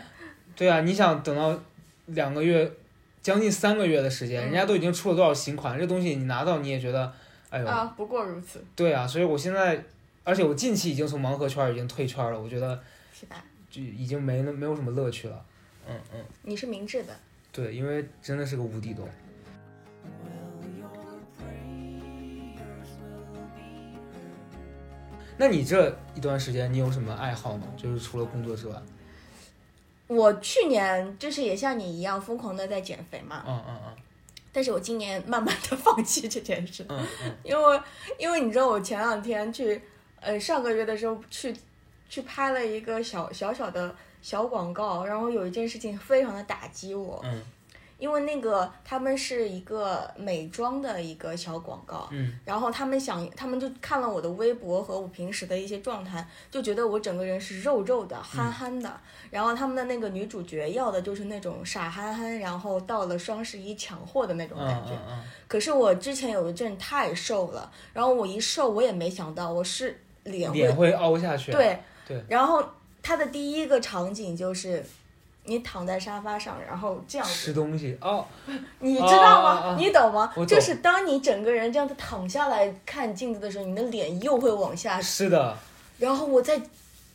[0.57, 1.55] 对啊，你想等到
[2.07, 2.73] 两个月，
[3.23, 7.13] 将近三个月的时间，嗯人家都已经出了多少新款，这东西你拿到你也觉得，
[7.55, 9.81] 哎呦，啊，不过如此，对啊，所以我现在，
[10.25, 13.45] 而且我近期已经从盲盒圈已经退圈了，我觉得是吧？
[13.71, 15.45] 就已经没没有什么乐趣了。
[15.89, 17.17] 嗯嗯，你是明智的，
[17.53, 19.09] 对，因为真的是个无底洞。
[25.37, 27.69] 那你这一段时间你有什么爱好吗？
[27.77, 28.83] 就是除了工作之外，
[30.09, 33.97] 我去年就是也像你一样疯狂的在减肥嘛，嗯嗯嗯
[34.55, 37.37] 但是我今年慢慢的 放弃这件事，嗯嗯。
[37.43, 37.81] 因为
[38.19, 39.83] 因为你知道我前两天去，
[40.21, 41.55] 呃上个月的时候去
[42.09, 47.43] 去拍了一个小小小的小广告，然后有一件事情非常的打击我，嗯
[47.99, 59.01] 因为那个他们是一个美妆的一个小广告，嗯，然后他们想，他们就看了我的微博和我平时的一些状态，就觉得我整个人是肉肉的、憨憨的。
[59.31, 64.93] 然后他们的那个女主角要的就是那种傻憨憨，然后到了双十一抢货的那种嗯感觉。
[64.93, 71.53] 嗯嗯，可是我之前有一阵太瘦了，然后我一瘦，我也没想到我是脸会脸会凹下去。
[71.53, 72.65] 对对然后
[73.03, 74.85] 它的第一个场景就是。
[75.45, 78.27] 你躺在沙发上，然后这样吃东西哦，
[78.81, 79.77] 你知道吗？
[79.79, 80.31] 你懂吗？
[80.35, 85.57] 懂就是当你整个人这样子躺下来看镜子的时候，你的脸又会往下，是的，
[85.99, 86.61] 然后我在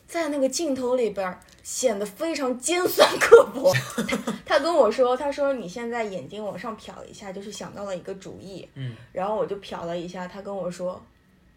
[0.08, 3.72] 在那个镜头里边儿显得非常尖酸刻薄。
[4.46, 8.68] 他他跟我说，他说你现在眼睛往上瞟一下，就是想到了一个主意。
[8.76, 11.02] 嗯，然后我就瞟了一下，他跟我说，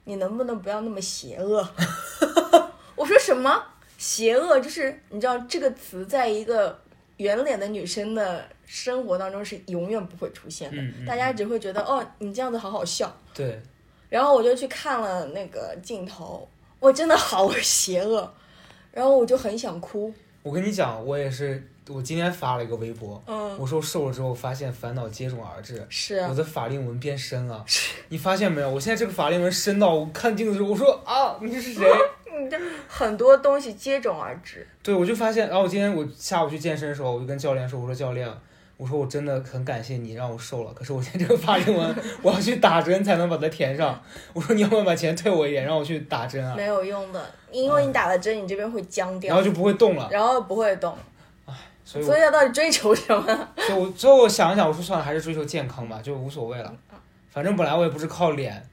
[0.04, 1.66] 你能不能不要那么邪恶？
[2.96, 3.62] 我说什么？
[4.02, 6.76] 邪恶就是你知道这个词，在一个
[7.18, 13.16] 圆脸的女生的生活当中是永远不会出现的，嗯嗯大家只会觉得哦，你这样子好好笑。
[13.32, 13.60] 对，
[14.08, 16.48] 然后我就去看了那个镜头，
[16.80, 18.28] 我真的好 邪恶，
[18.90, 20.12] 然后我就很想哭。
[20.42, 27.64] 我跟你讲，我也是，我今天发了一个微博，嗯，我说瘦了之后发现烦恼接踵而至，是啊我的法令纹变深了，
[28.08, 28.70] 你发现没有？
[28.70, 31.84] 我现在这个法令纹深到我看镜子的时候，我说啊，你是谁？
[32.40, 32.56] 你这
[32.88, 34.66] 很多东西接踵而至。
[34.82, 38.26] 对，我就发现，然后我今天我下午去健身的时候，我就跟教练说，我说教练，
[38.76, 44.00] 我说我真的很感谢你让我瘦了，可是我现在这个法令纹，我要去打针才能把它填上。
[44.32, 46.54] 我说你要不要把钱退我一点，让我去打针啊？
[46.56, 50.08] 没有用的，因为你打了针，你这边会僵掉，然后就不会动了。
[50.10, 50.96] 然后不会动。
[51.92, 53.48] 所以我，所以要到底追求什么？
[53.56, 56.74] 所以我最后我想一想，我说算了，还是追求健康吧，就无所谓了。
[57.30, 58.66] 反正本来我也不是靠脸，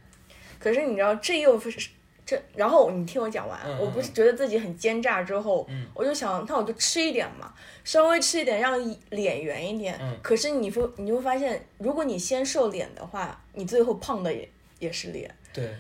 [0.58, 1.90] 可是你知道，这又是
[2.26, 7.52] 这，然后你听我讲完，我不是觉得自己很奸诈之后，嗯我就想，那我就吃一点嘛，
[7.84, 8.80] 稍微吃一点，让
[9.10, 9.98] 脸圆一点。
[10.02, 15.34] 嗯可是你会，你会发现，如果你先瘦脸的话，你最后胖的也也是脸。
[15.52, 15.74] 对，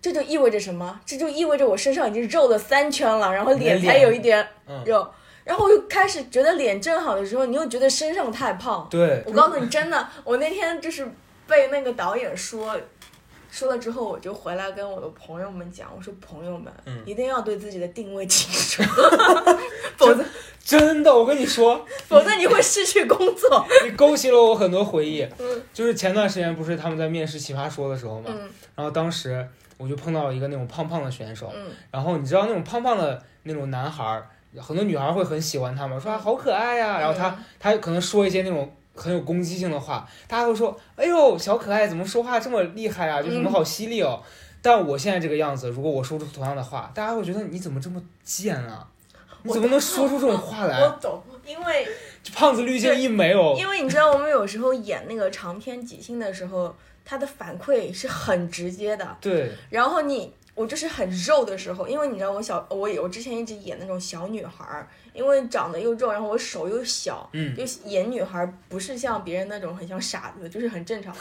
[0.00, 1.00] 这就意味着什么？
[1.04, 5.10] 这就意味着我身上已经肉了三圈了，然后脸才有一点嗯，肉，
[5.48, 8.86] 然后我又开始觉得脸正好的时候，你又觉得身上太胖。
[8.90, 11.10] 对，我告诉你，真的，我那天就是
[11.46, 12.76] 被那个导演说，
[13.50, 18.82] 说了之后，我就回来跟我的朋友们讲，我说朋友们，嗯一定要对自己的定位清楚，
[19.96, 20.22] 否则
[20.62, 23.66] 真的，我跟你说， 否则你会失去工作。
[23.86, 25.26] 你勾起了我很多回忆。
[25.38, 34.28] 嗯就是前段时间不是他们在面试《奇葩说》的时候嘛，嗯然后当时我就碰到了一个那种胖胖的选手，嗯然后你知道那种胖胖的那种男孩儿，
[34.60, 44.22] 很多女孩会很喜欢他嘛，说啊好可爱呀、然后他他可能说一些那种很有攻击性的话，大家会说，哎呦小可爱怎么说话这么厉害啊，就什么好犀利哦。
[44.60, 48.86] 但我现在这个样子，如果我说出同样的话，大家会觉得你怎么这么贱啊？
[49.44, 50.80] 你怎么能说出这种话来？
[50.82, 51.86] 我懂，因为
[52.34, 59.16] 胖子滤镜一没有，因为你知道，我们有时候演那个长篇即兴的时候，他的反馈是很直接的。
[59.20, 71.14] 对，然后你我就是很肉的时候，因为你知道我小我我之前一直演那种小女孩儿，因为长得又肉，然后我手又小，嗯就演女孩儿不是像别人那种很像傻子，就是很正常。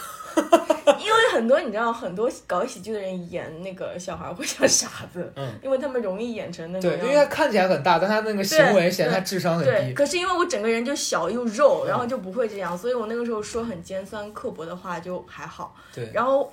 [1.00, 9.94] 因为很多你知道，很多搞喜剧的人演那个小孩儿会像傻子，嗯， 因为他们容易演成那种对，因为他看起来很大，但他那个行为显得他智商很对，低。
[9.94, 15.76] 可是因为我整个人就小又肉，嗯然后就不会这样，所以我那个时候说很尖酸刻薄的话就还好。
[15.94, 16.52] 对，然后，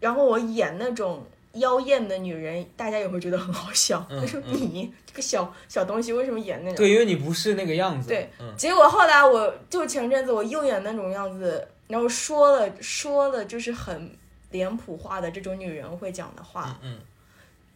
[0.00, 1.22] 然后我演那种
[1.54, 4.04] 妖艳的女人，大家也会觉得很好笑。
[4.10, 6.76] 嗯他说嗯你这个小小东西为什么演那种？
[6.76, 8.08] 对，因为你不是那个样子。
[8.08, 14.16] 对嗯，结果后来我就前阵子我又演那种样子，然后说了说了就是很
[14.50, 16.98] 脸谱化的这种女人会讲的话，嗯，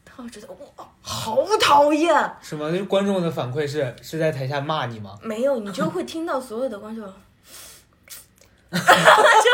[0.05, 2.13] 他会觉得哇好讨厌。
[2.43, 2.71] 什么？
[2.71, 5.19] 就是观众的反馈是是在台下骂你吗？
[5.23, 7.05] 没有，你就会听到所有的观众。
[8.71, 9.51] 那也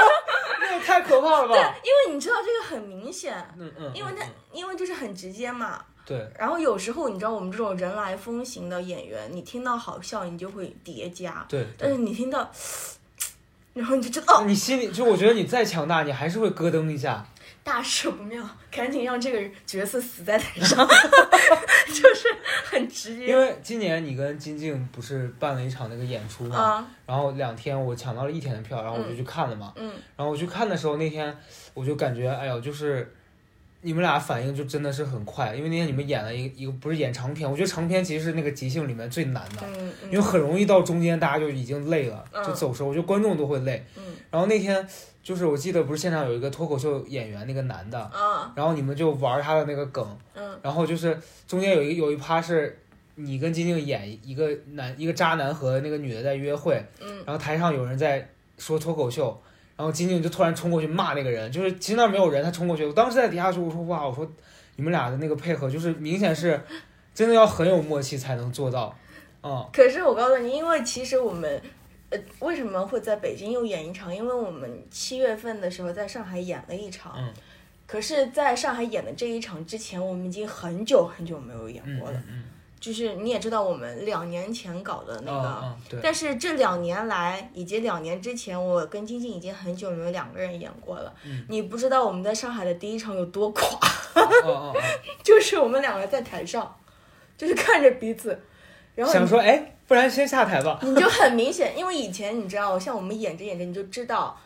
[0.84, 1.54] 太可怕了吧？
[1.54, 4.30] 对，因为你知道这个很明显，嗯嗯，因为他嗯。
[4.52, 5.82] 因为就是很直接嘛。
[6.06, 6.30] 对。
[6.38, 12.48] 然后有时候你知道我们这种人来疯型的演员，你听到好笑，你就会叠加，对但，是你听到，
[13.74, 14.40] 然后你就知道。
[14.40, 17.26] 哦，你心里就我觉得你再强大，你还是会咯噔一下。
[17.64, 20.86] 大事不妙，赶紧让这个角色死在台上，
[21.92, 22.28] 就是
[22.64, 29.72] 很直接因为今年你跟金靖不是办了一场那个演出嘛，啊，然后两天我抢到了一天的票，然后我就去看了嘛。
[29.76, 29.92] 嗯。
[30.16, 31.36] 然后我去看的时候，那天
[31.74, 33.12] 我就感觉，哎呦，就是
[33.84, 39.92] 你们俩反应就真的是很快，因为那天你们演了一个一个不是演长篇，我觉得长篇其实是那个即兴里面最难的，嗯。
[40.10, 42.42] 因为嗯很容易到中间大家就已经累了，嗯。
[42.44, 43.84] 就走神，我觉得观众都会累。
[43.96, 44.02] 嗯。
[44.30, 44.84] 然后那天
[45.22, 50.58] 就是我记得不是现场有一个脱口秀演员那个男的，啊然后你们就玩他的那个梗，嗯。
[50.62, 51.16] 然后就是
[51.46, 52.78] 中间有一个有一趴是。
[53.16, 57.22] 你跟金靖演一个男一个渣男和那个女的在约会，嗯。
[57.24, 58.28] 然后台上有人在
[58.58, 59.40] 说脱口秀，
[59.76, 64.30] 然后金靖就突然冲过去骂那个人，就是其实那没有人，他冲过去，我当时在底下说，我说哇，我说
[64.76, 66.60] 你们俩的那个配合，就是明显是
[67.14, 68.96] 真的要很有默契才能做到，
[69.42, 71.60] 嗯可是我告诉你，因为其实我们，
[72.10, 74.14] 呃，为什么会在北京又演一场？
[74.14, 77.32] 因为我们七月份的时候在上海演了一场，嗯
[77.86, 82.22] 可是在上海演的这一场之前，我们已经很久很久没有演嗯过了。
[82.28, 82.44] 嗯
[82.84, 86.00] 就是你也知道，我们两年前搞的嗯，那个。
[86.02, 91.10] 但是这两年来，以及两年之前，我跟晶晶已经很久没有两个人演过了。
[91.24, 93.80] 嗯你不知道我们在上海的第一场有多垮，
[95.24, 96.76] 就是我们两个在台上，
[97.38, 98.38] 就是看着彼此，
[98.94, 104.38] 然后想说哎，不然先下台吧， 你就很明显，因为以前你知道，像我们演着演着你就知道，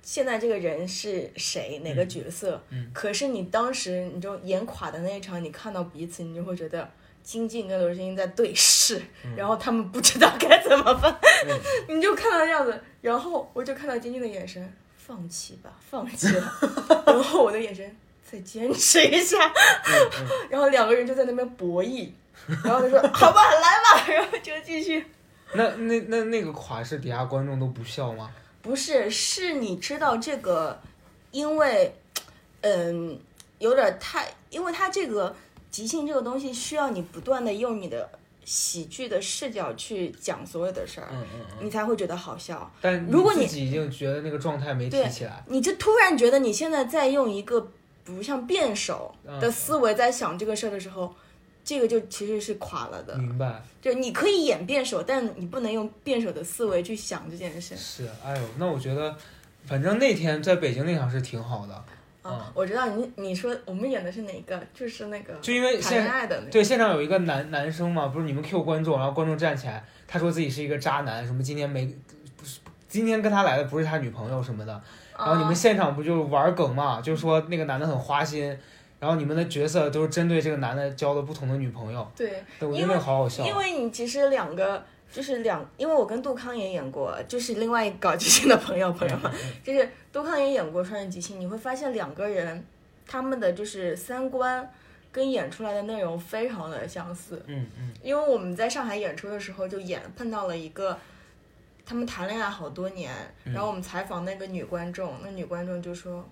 [0.00, 2.58] 现在这个人是谁，哪个角色。
[2.70, 6.88] 嗯可是你当时你就演垮的那一场，你看到彼此，你就会觉得
[7.26, 9.02] 金靖跟刘诗英在对视，
[9.36, 11.12] 然后他们不知道该怎么办，
[11.48, 11.58] 嗯。
[11.96, 17.96] 你就看到这样子，然后我就看到金靖的眼神，放弃吧， 放弃了，然后我的眼神。
[18.28, 19.36] 再坚持一下，
[20.50, 22.10] 然后两个人就在那边博弈，
[22.64, 25.06] 然后他说 好吧，来吧，然后就继续。
[25.52, 28.28] 那那那那个垮是底下观众都不笑吗？
[28.62, 30.80] 不是，是你知道这个，
[31.30, 31.96] 因为，
[32.62, 33.16] 嗯，
[33.60, 35.36] 有点太，因为他这个
[35.70, 38.08] 即兴这个东西需要你不断的用你的
[38.44, 41.66] 喜剧的视角去讲所有的事儿，嗯嗯嗯。
[41.66, 42.70] 你才会觉得好笑。
[42.80, 47.70] 但如果你自己已经觉得那个状态没提起来，你就突然觉得你现在在用一个
[48.04, 51.12] 不像辩手的嗯思维在想这个事儿的时候，
[51.64, 53.16] 这个就其实是垮了的。
[53.16, 53.62] 明白。
[53.82, 57.76] 就你可以演辩手，但你不能用辩手的思维去想这件事。
[57.76, 59.16] 是，哎呦，那我觉得，
[59.64, 61.84] 反正那天在北京那场是挺好的，
[62.26, 66.50] 啊，我知道你你说我们演的是哪个，就是那个就因为谈现恋爱的那个。
[66.50, 71.86] 对现场有一个男男生嘛，不是你们 Q 观众，然后观众站起来，他说自己是一个渣男，什么今天没
[72.36, 74.80] 不是今天跟他来的不是他女朋友什么的，
[75.16, 78.56] 然后你们啊现场不就玩梗嘛，就是说那个男的很花心。
[78.98, 83.44] 然后你们的角色都是针对这个男的交了不同的女朋友，对，对我觉得那个好好笑。
[83.44, 84.82] 因为你其实两个
[85.12, 89.32] 就是两，因为我跟杜康也演过，就是另外一个搞即兴的朋友朋友们，
[89.64, 92.64] 就是杜康也演过双人即兴，你会发现两个人
[93.06, 94.68] 他们的就是三观
[95.10, 97.42] 跟演出来的内容非常的相似。
[97.46, 100.98] 嗯嗯因为我们在上海演出的时候就演碰到了一个，
[101.86, 103.12] 他们谈恋爱好多年，
[103.44, 106.28] 嗯然后我们采访那个女观众，那女观众就说，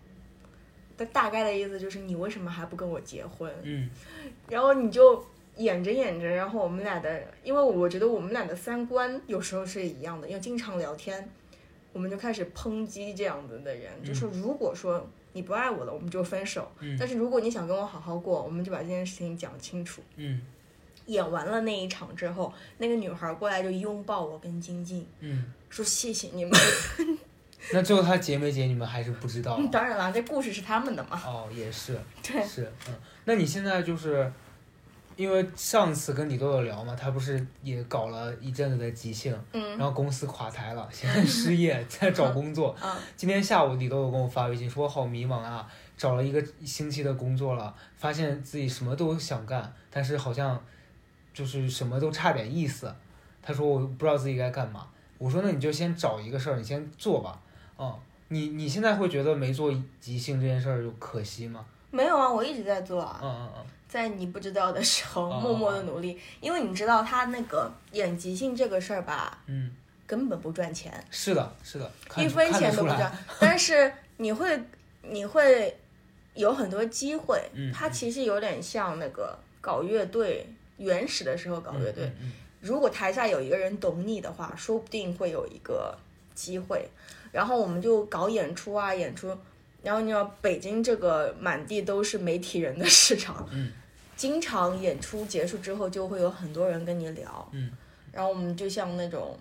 [0.98, 3.50] 她大概的意思就是你为什么还不跟我结婚？
[3.62, 3.88] 嗯
[4.50, 5.24] 然后你就
[5.56, 11.28] 演着演着，然后我们俩的，因为我觉得我们俩的三观有时候是一样的，因为经常聊天，
[11.92, 20.02] 我们就开始抨击这样子的人，就说如果说你不爱我了，我们就分手；嗯但是如果你想跟我好好过，我们就把这件事情讲清楚。
[20.16, 20.40] 嗯
[21.06, 26.52] 演完了那一场之后，那个女孩过来就拥抱我跟晶晶，嗯，说谢谢你们。
[27.74, 29.60] 那最后他结没结你们还是不知道。
[29.70, 31.22] 当然了，这故事是他们的嘛。
[31.26, 32.94] 哦，也是， 对是，嗯，
[33.26, 34.32] 那你现在就是，
[35.16, 42.74] 因为上次跟李豆豆聊嘛，他不是也搞了一阵子的即兴，嗯然后公司垮台了，现在失业，在找工作。
[42.82, 50.60] 嗯，今天下午李豆豆跟我发微信说，我好迷茫啊，找了一个星期的工作了，发现自己什么都想干，但是好像
[51.32, 52.92] 就是什么都差点意思。
[53.40, 54.86] 他说我不知道自己该干嘛。
[55.18, 57.40] 我说那你就先找一个事儿，你先做吧。
[57.78, 57.94] 嗯，
[58.28, 61.64] 你你现在会觉得没做即兴这件事儿就可惜吗？
[61.90, 63.20] 没有啊，我一直在做啊。
[63.22, 63.66] 嗯嗯嗯。
[63.94, 69.70] 在你不知道的时候，哦 默默的努力，因为你知道他那个演即兴这个事儿吧，嗯，
[70.04, 73.16] 根本不赚钱，是的，是的，一分钱都不赚。
[73.38, 74.60] 但是你会，
[75.02, 75.76] 你会
[76.34, 77.40] 有很多机会。
[77.52, 80.44] 嗯它其实有点像那个搞乐队，
[80.78, 82.04] 原始的时候搞乐队。
[82.04, 85.96] 嗯嗯如果台下有一个人懂你的话，说不定会有一个
[86.34, 86.88] 机会。
[87.30, 89.36] 然后我们就搞演出啊，演出。
[89.84, 93.70] 然后你知道，北京这个满地都是媒体人的市场，嗯
[94.16, 97.70] 经常演出结束之后就会有很多人跟你聊，嗯。
[98.12, 99.36] 然后我们就像那种，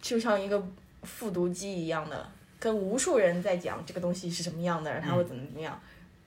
[0.00, 0.66] 就像一个
[1.02, 2.26] 复读机一样的，
[2.58, 5.78] 跟无数人在讲这个东西是什么样的，它会怎么怎么样。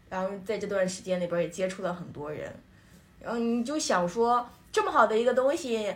[0.09, 2.53] 然后在这段时间里边也接触了很多人，
[3.19, 5.87] 然后你就想说，这么好的一个东西，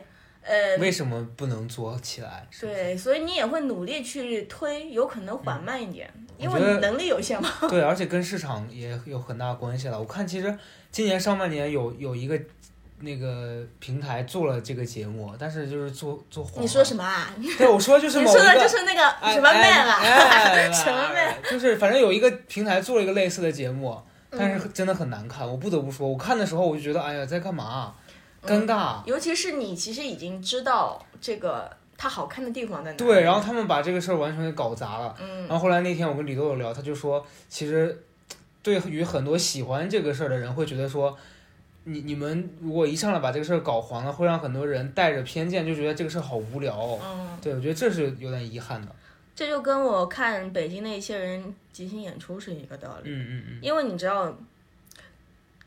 [0.42, 2.48] 呃嗯，，为什么不能做起来？
[2.60, 6.12] 对，所以你也会努力去推，有可能缓慢一点，
[6.42, 7.50] 因为能力有限嘛。
[7.70, 10.00] 对，而且跟市场也有很大关系了。
[10.00, 10.58] 我看其实
[10.92, 12.40] 今年上半年有有一个
[13.00, 16.62] 那个平台做了这个节目，但是就是做做黄了。
[16.62, 17.34] 你说什么啊？
[17.58, 20.00] 对，我说就是你某一个说的就是那个哎什么 man 啊？
[20.02, 20.10] 哎
[20.68, 21.16] 哎什么 man？
[21.16, 25.50] 哎就是反正有一个平台做了一个类似的节目，但嗯是真的很难看。
[25.50, 27.94] 我不得不说，我看的时候我就觉得，哎呀，在干嘛？
[28.46, 29.04] 尴尬。
[29.06, 31.70] 尤其是你其实已经知道这个
[32.02, 32.98] 它好看的地方在哪里。
[32.98, 35.16] 对，然后他们把这个事儿完全给搞砸了。
[35.22, 38.04] 嗯然后后来那天我跟李豆豆聊，他就说，其实
[38.64, 41.16] 对于很多喜欢这个事儿的人，会觉得说，
[41.84, 47.00] 你你们如果一上来把这个事儿搞黄了，会让很多人带着偏见，就觉得这个事儿好无聊、哦。
[47.06, 48.88] 嗯，对，我觉得这是有点遗憾的。
[49.36, 53.12] 这就跟我看北京的一些人即兴演出是一个道理。
[53.12, 54.36] 嗯嗯嗯，因为你知道，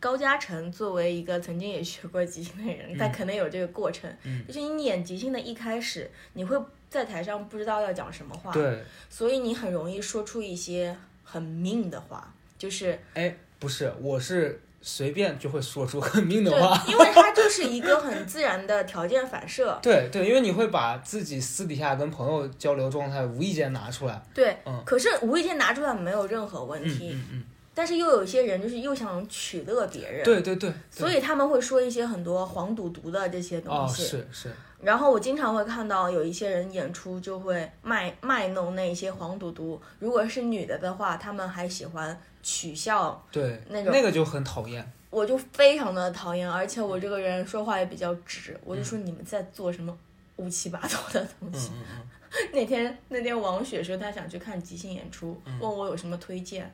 [0.05, 4.45] 高嘉诚作为一个曾经也学过即兴的人，他可能有这个过程，嗯。
[4.47, 6.55] 就是你演即兴的一开始，你会
[6.91, 24.23] 在台上不知道要讲什么话，对，所以你很容易说出一些很命的话，就是哎，不是，我是随便就会说出很命的话。，因为它就是一个很自然的条件反射，对对，因为你会把自己私底下跟朋友交流状态无意间拿出来。
[24.35, 24.83] 对，嗯。
[24.85, 27.45] 可是无意间拿出来没有任何问嗯题，嗯嗯，
[27.75, 34.05] 但是又有一些人就是又想取乐别人，对对对，所以他们会说一些很多黄赌毒的这些东哦，西。
[34.05, 34.51] 是是，
[34.81, 44.93] 然后我经常会看到有一些人演出就会卖卖弄那些黄赌毒，如果是女的的话，他们还喜欢取笑，对，那种那个就很讨厌。
[45.11, 49.97] 我就非常的讨厌，而且我这个人说话也比较直，我就说你们在做什么
[50.37, 51.70] 乌七八糟的东嗯西。
[51.72, 56.68] 嗯嗯， 那天那天王雪说她想去看即兴演出，嗯问我有什么推荐，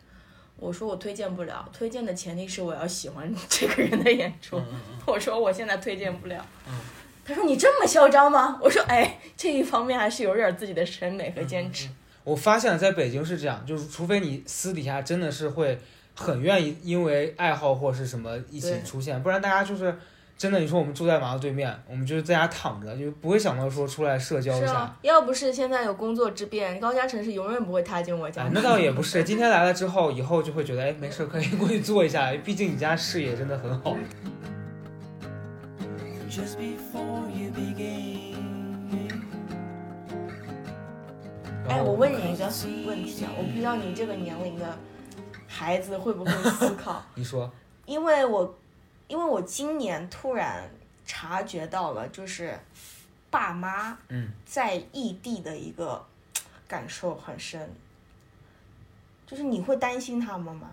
[0.60, 4.60] 我说我推荐不了，推荐的前提是我要喜欢 这个人的演出。
[5.06, 6.46] 我说我现在推荐不了。
[6.68, 6.74] 嗯
[7.22, 8.58] 他说你这么嚣张吗？
[8.60, 11.88] 我说哎，这一方面还是有点自己的审美和坚持。
[12.24, 15.78] 我发现在北京是这样，就是除非你私底下真的是会
[16.14, 19.96] 很愿意因为爱好或是什么一起出现，不然大家就是
[20.40, 24.66] 真的，你说我们住在马路对面，我们就是在家躺着，就不会想到说出来社交一下。
[24.66, 33.94] 是啊，要不是现在有工作之便，高嘉诚是永远不会踏进我家那倒也不是，今天来了之后，以后就会觉得，哎，没事，可以 过去坐一下，毕竟你家视野真的很好。
[36.30, 38.30] just before you begin.
[41.68, 42.50] 哎，我问你一个
[42.86, 44.64] 问题啊，我不知道你这个年龄的
[45.46, 47.52] 孩子会不会思考， 你说，
[47.84, 48.56] 因为我，
[49.10, 50.70] 因为我今年突然
[51.04, 52.56] 察觉到了，就是
[53.28, 54.30] 爸妈嗯。
[54.46, 56.00] 在异地的一个
[56.68, 57.68] 感受很深，
[59.26, 60.70] 就是你会担心他们吗？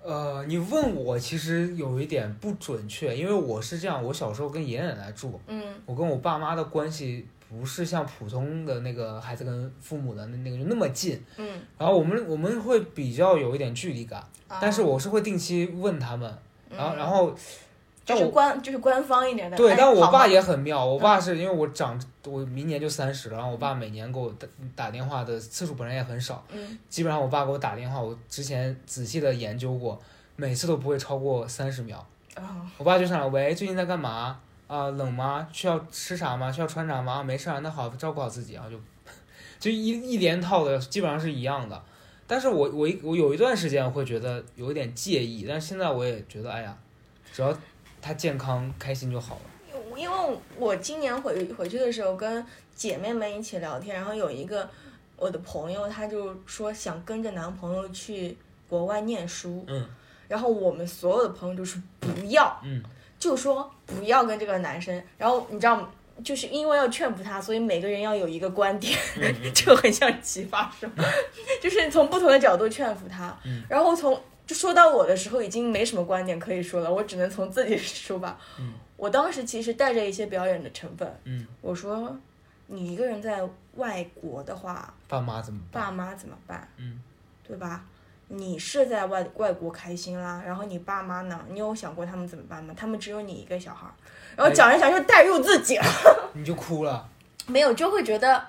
[0.00, 5.74] 呃，你问我其实有一点不准确，因为我是这样，我小时候跟爷爷奶奶住，嗯。
[5.84, 16.38] 我跟我爸妈的关系不是像普通的那个孩子跟父母的那那个就那么近，嗯，然后我们我们会比较有一点距离感，啊但是我是会定期问他们，
[16.76, 17.36] 然后然后，嗯
[18.04, 19.56] 就是官就是官方一点的。
[19.56, 21.96] 对，哎但我爸也很妙，我爸是因为我长
[22.26, 30.00] 我明年就三十了，然后我爸每年给我打打电话的次数本来也很少，嗯基本上我爸给我打电话，我之前仔细的研究过，
[30.34, 32.04] 每次都不会超过三十秒。
[32.34, 34.40] 啊我爸就上来，喂，最近在干嘛？
[34.66, 35.46] 啊、冷吗？
[35.52, 36.50] 需要吃啥吗？
[36.50, 37.20] 需要穿啥吗？
[37.20, 38.76] 啊没事啊，那好，照顾好自己啊，就
[39.60, 41.80] 就一一连套的，基本上是一样的。
[42.32, 46.74] 但是我我一我有一段时间会觉得有一点介意，但是现在我也觉得，哎呀，
[47.30, 47.54] 只要
[48.00, 49.78] 他健康开心就好了。
[49.98, 52.42] 因为我今年回回去的时候跟
[52.74, 54.66] 姐妹们一起聊天，然后有一个
[55.14, 58.34] 我的朋友，她就说想跟着男朋友去
[58.66, 59.86] 国外念书，嗯
[60.26, 62.82] 然后我们所有的朋友都是不要，嗯
[63.18, 65.04] 就说不要跟这个男生。
[65.18, 65.86] 然后你知道，
[66.22, 68.96] 就是因为要劝服他，所以每个人要有一个观点，
[69.54, 70.88] 就很像奇葩说，
[71.60, 73.36] 就是从不同的角度劝服他。
[73.44, 78.38] 嗯然后从就说到我的时候，已经没什么观点可以说了，我只能从自己说吧。
[78.58, 82.16] 嗯我当时其实带着一些表演的成分，嗯，我说
[82.68, 83.42] 你一个人在
[83.74, 85.84] 外国的话，爸妈怎么办？
[85.84, 86.68] 爸妈怎么办？
[86.76, 87.02] 嗯
[87.46, 87.84] 对吧？
[88.28, 91.44] 你是在外外国开心啦，然后你爸妈呢？
[91.50, 92.72] 你有想过他们怎么办吗？
[92.76, 93.92] 他们只有你一个小孩儿，
[94.36, 95.84] 然后讲着讲着就带入自己了，
[96.34, 97.08] 你就哭了。
[97.46, 98.42] 没有就会觉得，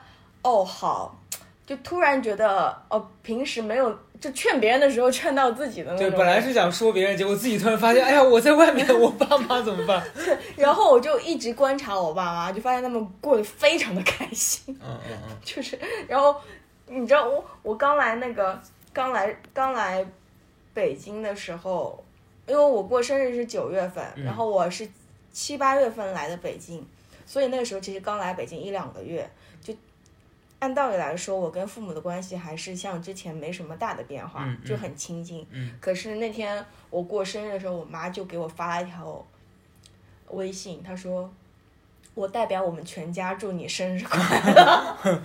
[0.44, 1.18] 哦好，
[1.66, 6.20] 就突然觉得哦，平时没有就劝别人的时候劝到自己的那对，种。
[6.20, 10.02] 本来是想说别人，结果自己突然发现，哎呀，我在外面，我爸妈怎么办？
[10.56, 15.78] 然后我就一直观察我爸妈，就发现他们过得非常的开心，嗯嗯嗯 就是，
[16.08, 16.36] 然后
[16.88, 18.58] 你知道我我刚来那个
[18.94, 20.06] 刚来刚来
[20.74, 22.02] 北京的时候，
[22.46, 24.88] 因为我过生日是九月份，嗯然后我是
[25.34, 26.88] 七八月份来的北京，
[27.26, 29.30] 所以那个时候其实刚来北京一两个月，
[29.62, 29.76] 就
[30.60, 35.46] 按道理来说，我跟父母的关系还是像之前没什么大的变化，就很亲近。
[35.52, 39.26] 嗯可是那天我过生日的时候，我妈就给我发了一条
[40.30, 41.30] 微信，她说
[42.16, 44.98] ：“我代表我们全家祝你生日快乐。”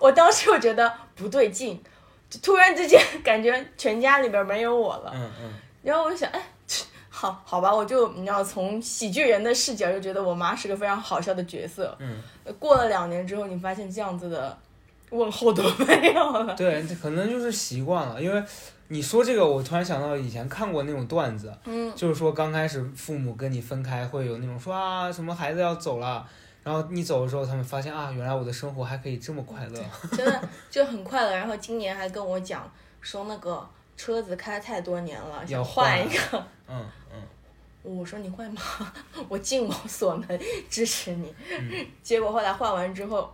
[0.00, 1.82] 我当时我觉得不对劲，
[2.30, 5.10] 就突然之间感觉全家里边没有我了。
[5.14, 5.52] 嗯嗯，
[5.82, 6.40] 然后我就想，哎，
[7.24, 11.96] 好好吧，我就你知道从喜剧人的视角就觉得我妈是个非常好笑的角色。
[11.98, 12.22] 嗯，
[12.58, 14.58] 过了两年之后，你发现这样子的
[15.10, 16.54] 问候都没有了。
[16.54, 18.42] 对，可能就是习惯了，因为
[18.88, 26.26] 你说这个，我突然想到以前看过那种段子，嗯，就是说刚开始父母跟你分开，会有那种说啊什么孩子要走了，
[26.62, 29.80] 然后你走的时候，他们发现啊原来我的生活还可以这么快乐，
[30.12, 31.34] 真的就很快乐。
[31.34, 32.70] 然后今年还跟我讲
[33.00, 33.66] 说那个
[33.96, 36.44] 车子开太多年了，要换一个。
[36.68, 37.20] 嗯嗯，
[37.82, 38.60] 我说你会吗？
[39.28, 40.40] 我尽我所能
[40.70, 41.34] 支持你。
[41.58, 43.32] 嗯 结果后来换完之后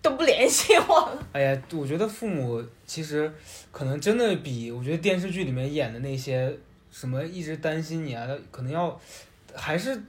[0.00, 1.26] 都不联系我了。
[1.32, 3.32] 哎呀，我觉得父母其实
[3.70, 6.56] 可能真的比我觉得电视剧里面演的那些
[6.90, 8.98] 什么一直担心你啊，可能要
[9.54, 10.02] 还是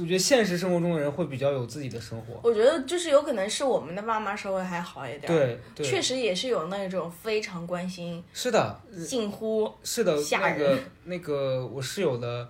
[0.00, 5.26] 我觉得现实生活中的人会比较有自己的生活，我觉得就是有可能是我们的爸妈稍微还好一点。。
[5.26, 12.48] 对对，确实也是有那种非常关心，是的，近乎是的，那个那个我室友的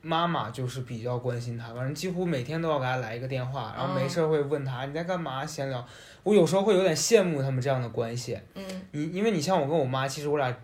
[0.00, 5.86] 妈妈就是比较关心他，反正几乎每天都要给他来一个电话，然后没事儿会问他、你在干嘛，闲聊。
[6.22, 8.38] 我有时候会有点羡慕他们这样的关系。
[8.54, 10.56] 嗯你因为你像我跟我妈，其实我俩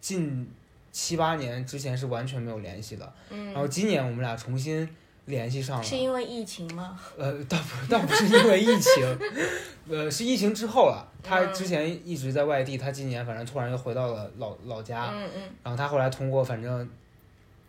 [0.00, 0.50] 近
[0.90, 4.88] 七八年之前是完全没有联系的，嗯然后嗯，今年我们俩重新
[5.26, 5.82] 联系上了。
[5.82, 6.98] 是因为疫情吗？
[7.16, 9.18] 呃，倒不倒不是因为疫情，
[9.88, 11.06] 呃，是疫情之后了。
[11.22, 15.10] 他嗯之前一直在外地，他今年反正突然又回到了老老家。
[15.14, 16.88] 嗯嗯然后他后来通过反正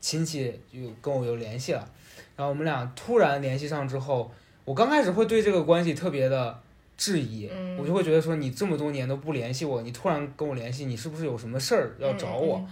[0.01, 1.87] 亲戚有跟我有联系了，
[2.35, 4.29] 然后我们俩突然联系上之后，
[4.65, 6.59] 我刚开始会对这个关系特别的
[6.97, 12.57] 质疑，嗯我就会觉得说你这么多年都不联系我，你突然跟我联系，你是不是有什么事儿要找我？
[12.57, 12.67] 嗯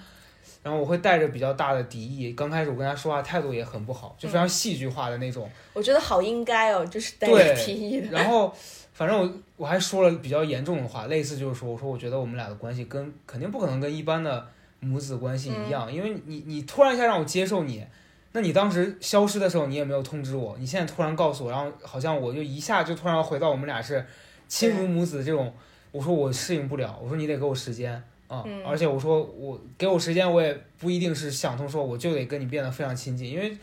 [0.64, 5.50] 然后我会带着比较大的敌意，刚开始我跟他说话态度也很不好，就非嗯常戏剧化的那种。
[5.74, 8.08] 我觉得好应该哦，就是带对着敌意的。
[8.12, 8.52] 然后
[8.94, 14.48] 反正我我还说了比较严重的话，类似就是说，我说我觉得我们俩的关系跟肯定不可能跟一般的
[14.80, 17.86] 母子关系一样，因为你你突然一下让我接受你，
[18.32, 24.06] 那你当时消失的时候你也没有通知我，你现在突然告诉我，然后好像我就一下就突然回到我们俩是
[24.48, 25.54] 亲如母子这种，
[25.92, 28.02] 我说我适应不了，我说你得给我时间。
[28.34, 28.64] 啊、嗯。
[28.66, 33.58] 而且我说我给我时间，我也不一定是想通说我就得跟你变得非常亲近，因为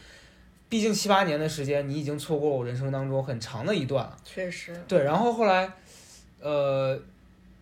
[0.68, 4.16] 毕竟七八年的时间，你已经错过了我人生当中很长的一段了。
[4.24, 5.70] 确实，对，然后后来，
[6.40, 6.96] 呃，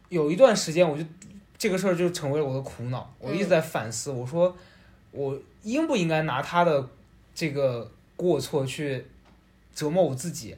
[0.09, 1.03] 有一段时间，我就
[1.57, 4.55] 这个事儿就成为了我的苦恼，我一直在反思，我说
[5.11, 6.87] 我应不应该拿他的
[7.35, 9.07] 这个过错去
[9.75, 10.55] 折磨我自己？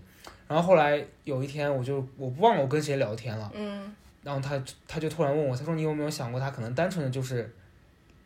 [0.48, 7.54] 然后后来有一天，我就我不忘了我跟谁聊天了，嗯然后他他就突然问我，他说你有没有想过，他可能单纯的就是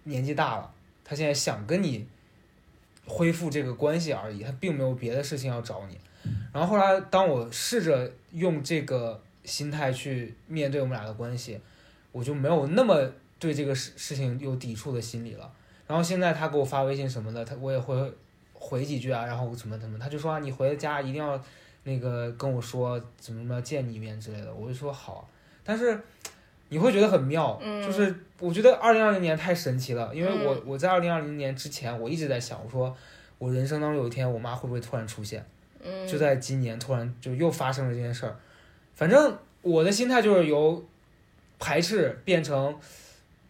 [0.04, 0.74] 年纪大了，
[1.04, 2.06] 他现在想跟你
[3.06, 5.98] 恢复这个关系而已，他并没有别的事情要找你。
[6.52, 11.60] 然后后来，当我试着用这个心态去面对我们俩的关系，
[12.12, 15.52] 我就没有那么对这个事事情有抵触的心理了。
[15.86, 17.94] 然后现在他给我发微信什么的，他我也会
[18.52, 21.38] 回几句啊，然后怎么怎么，他就说、啊、你回家一定要
[21.82, 25.28] 那个跟我说怎么怎么见你一面之类的，我就说好。
[25.64, 25.98] 但是
[26.68, 32.94] 你会觉得很妙，嗯就是我觉得二零二零年太神奇了，因为我、嗯我在二零二零年之前，我一直在想，我说
[33.38, 35.44] 我人生当中有一天我妈会不会突然出现。
[35.82, 38.36] 嗯，就在今年突然就又发生了这件事儿。
[38.94, 40.82] 反正我的心态就是由
[41.58, 42.74] 排斥变成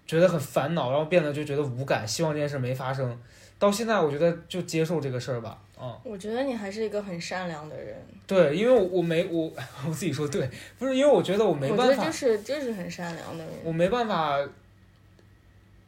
[0.07, 3.19] 觉得很烦恼，然后变得就觉得无感，希望这件事没发生。
[3.59, 7.97] 到现在我觉得就接受这个事儿吧，嗯，我觉得你还是一个很善良的人，
[8.27, 9.53] 对，因为我我没我
[9.87, 10.49] 我自己说对，
[10.79, 13.53] 不是因为我觉得我没办法我觉得就，是就是很善良的人。
[13.63, 14.39] 我没办法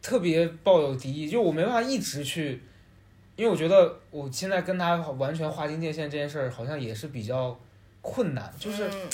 [0.01, 2.61] 特别抱有敌意，就我没办法一直去，
[3.35, 7.59] 因为我觉得我现在跟他完全划清界限这件事儿好像也是比较
[8.01, 8.87] 困难，就是。
[8.87, 9.09] 嗯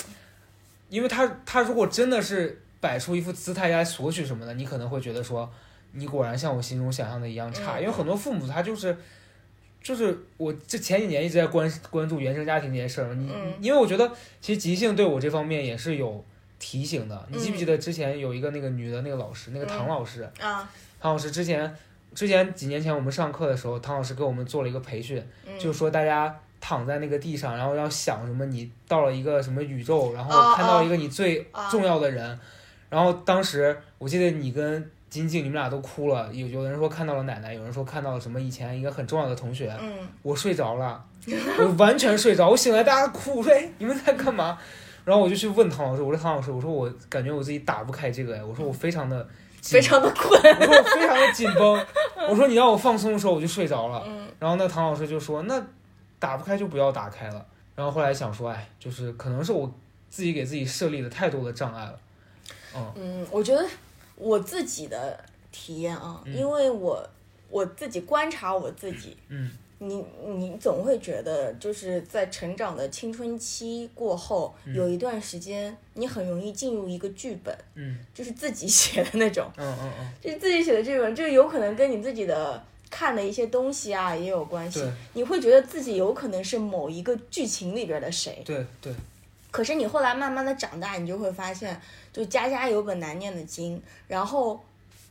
[0.90, 5.50] 因为他他如果真的是摆出一副姿态来索取什么的，你可能会觉得说，
[5.92, 7.78] 你果然像我心中想象的一样差。
[7.78, 8.96] 嗯因为很多父母他就是，
[9.84, 13.52] 就是我这前几年一直在关关注原生家庭这件事儿，你、嗯。
[13.60, 14.10] 因为我觉得
[14.40, 16.24] 其实即兴对我这方面也是有
[16.58, 17.28] 提醒的。
[17.30, 17.58] 你记不嗯。
[17.58, 20.66] 记得之前有一个那个女的那个老师，那个唐老师，啊，
[20.98, 21.76] 唐老师之前
[22.14, 25.52] 之前几年前我们上课的时候，唐老师给我们做了一个培训，嗯。
[25.58, 31.68] 就是说大家躺在那个地上，然后要想什么，你到了一个什么宇宙，然哦后看到一个你最哦。
[31.70, 32.40] 重要的人，
[32.88, 39.92] 然后当时我记得你跟金靖你们俩都哭了，有有的人说看到了奶奶，有人说看到了什么以前一个很重要的同学，嗯
[40.22, 41.04] 我睡着了，
[41.60, 44.58] 我完全睡着，我醒来大家哭，我 说哎你们在干嘛？
[45.04, 49.24] 然后我就去问唐老师，我说唐老师，我说我感觉我自己打不开这个哎，我说我非常的
[49.60, 50.40] 紧非常的困。
[50.42, 51.86] 我说我非常的紧绷，
[52.28, 54.02] 我说你让我放松的时候我就睡着了。
[54.04, 55.64] 嗯然后那唐老师就说那
[56.18, 57.46] 打不开就不要打开了。
[57.76, 59.72] 然后后来想说，哎，就是可能是我
[60.10, 61.98] 自己给自己设立了太多的障碍了。
[62.76, 63.64] 嗯嗯，我觉得
[64.16, 65.18] 我自己的
[65.50, 66.36] 体验啊，嗯。
[66.36, 67.08] 因为我
[67.48, 69.50] 我自己观察我自己，嗯。
[69.78, 74.74] 你你总会觉得就是在成长的青春期过后，嗯。
[74.74, 77.98] 有一段时间你很容易进入一个剧本，嗯。
[78.14, 84.82] 就是自己写的那种，嗯嗯嗯，就是自己写的剧本，就有可能跟你自己的看的一些东西啊也有关系。
[85.12, 88.64] 你会觉得自己有可能是某一个剧情里边的谁，对。
[88.80, 88.94] 对，
[89.50, 91.78] 可是你后来慢慢的长大，你就会发现，
[92.14, 94.58] 就家家有本难念的经，然后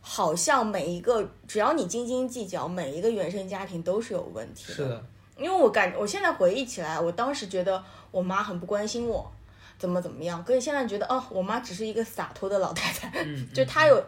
[0.02, 4.74] 好像每一个只要你斤斤计较，每一个原生家庭都是有问题的。
[4.74, 5.06] 是的，
[5.38, 9.30] 因为我感我现在回忆起来，我当时觉得我妈很不关心我，
[9.78, 14.04] 怎么怎么样，可是现在觉得哦，我妈只是一个洒脱的老太太，嗯， 就她有。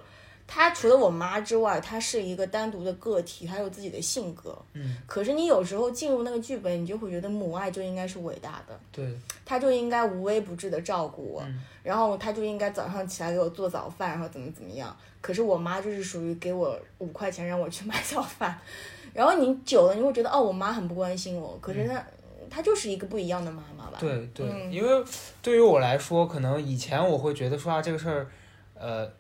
[0.48, 4.58] 她除了我妈之外，她是一个单独的个体，她有自己的性格。
[4.74, 11.62] 嗯，可是你有时候进入那个剧本，你就会觉得母爱就应该是伟大的，对，她就应该无微不至的照顾我，嗯。
[11.84, 14.96] 然后她就应该早上起来给我做早饭，然后怎么怎么样。
[15.22, 18.56] 可是我妈就是属于给我五块钱让我去买早饭，
[19.14, 22.06] 然后你久了你会觉得哦，我妈很不关心我，可是她、
[22.50, 23.98] 她就是一个不一样的妈妈吧？
[24.00, 24.30] 对。
[24.36, 24.72] 对，嗯。
[24.72, 25.04] 因为
[25.42, 28.28] 对于我来说，可能以前我会觉得说啊，这个事儿，
[28.76, 29.12] 呃，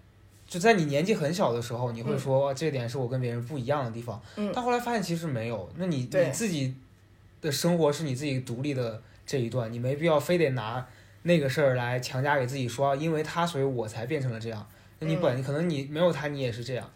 [0.56, 4.22] 就在你年纪很小的时候，你会说、啊这点是我跟别人不一样的地方。
[4.38, 6.74] 嗯但后来发现其实没有，那你你自己
[7.42, 10.88] 的生活是你自己独立的这一段，你没必要非得拿
[11.24, 14.66] 那个事儿来强加给自己说，啊因为他所以我才变成了这样。
[15.00, 16.90] 那你本、可能你没有他，你也是这样，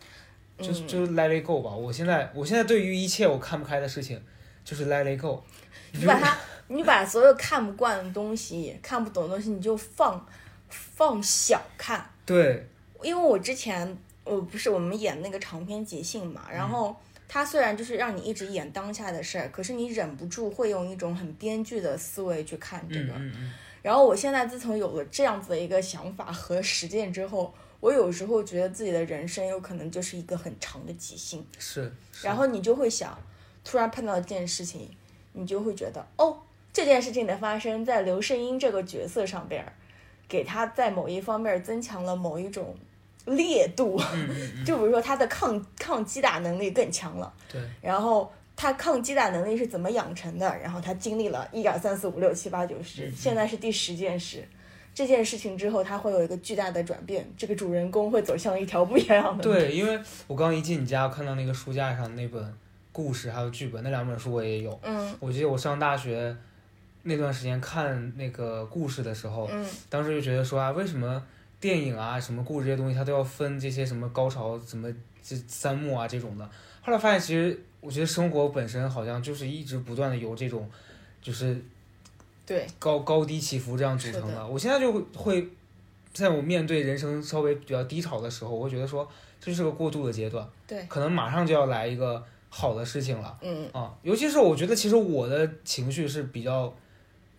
[0.57, 1.69] 就嗯就 let it go 吧。
[1.69, 4.21] 我现在我现在对于一切我看不开的事情，
[4.63, 5.43] 就是 let it go。
[5.91, 6.37] 你把它，
[6.69, 10.25] 你把所有看不惯的东西、看不懂的东西，你就放
[10.69, 12.09] 放小看。
[12.25, 12.68] 对，
[13.01, 16.95] 因为我之前我不是我们演那个长篇即兴嘛，然后
[17.27, 23.13] 它虽然就是让你一直演当下的事儿，可是你忍不住会用一种很编剧的思维去看这个。
[23.13, 31.91] 嗯嗯嗯，然后我现在自从有了这样子的一个想法和实践之后，我有时候觉得自己的人生有可能就是一个很长的即兴，是。
[32.11, 33.17] 是然后你就会想，
[33.63, 34.89] 突然碰到一件事情，
[35.33, 36.37] 你就会觉得哦，
[36.73, 39.71] 这件事情的发生在刘胜英这个角色上边儿，
[40.27, 42.75] 给他在某一方面增强了某一种
[43.35, 43.99] 烈度，
[44.65, 47.61] 就比如说他的抗抗击打能力更强了，对。
[47.81, 50.57] 然后他抗击打能力是怎么养成的？
[50.61, 54.47] 然后他经历了一二三四五六七八九十，嗯现在是第十件事。
[54.91, 59.53] 这件事情之后，他会有一个巨大的转变，这个主人公会走向一条不一样的路。
[59.53, 62.53] 对，因为我刚一进你家，看到那个书架上那本
[62.91, 64.77] 故事还有剧本，那两本书我也有。
[64.83, 66.35] 嗯我记得我上大学
[67.03, 71.23] 那段时间看那个故事的时候，嗯当时就觉得说啊，为什么
[71.59, 74.89] 电影啊、什么故事这些东西，它都要分这些什么高潮、什么
[75.21, 76.49] 这三幕啊这种的。
[76.81, 80.69] 后来发现，其实我觉得生活本身好像就是一直不断的有这种，
[81.21, 81.61] 就是
[82.45, 84.47] 对，高高低起伏这样组成的。
[84.47, 85.47] 我现在就会会，
[86.13, 89.07] 在我面对人生稍微比较低潮的时候，我会觉得说
[89.41, 93.93] 这是个过渡的阶段，对可能马上就要来一个好的事情了嗯啊。
[94.01, 96.73] 尤其是我觉得，其实我的情绪是比较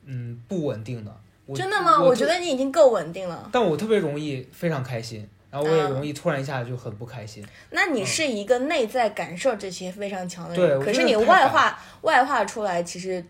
[0.05, 1.21] 嗯不稳定的。
[1.51, 2.01] 我真的吗？
[2.01, 3.49] 我我觉得你已经够稳定了。
[3.53, 7.45] 但我特别容易非常开心，然后我也嗯容易突然一下就很不开心。
[7.71, 13.25] 那你是一个内在感受这些非常强的对人，可是你外化外化出来，其实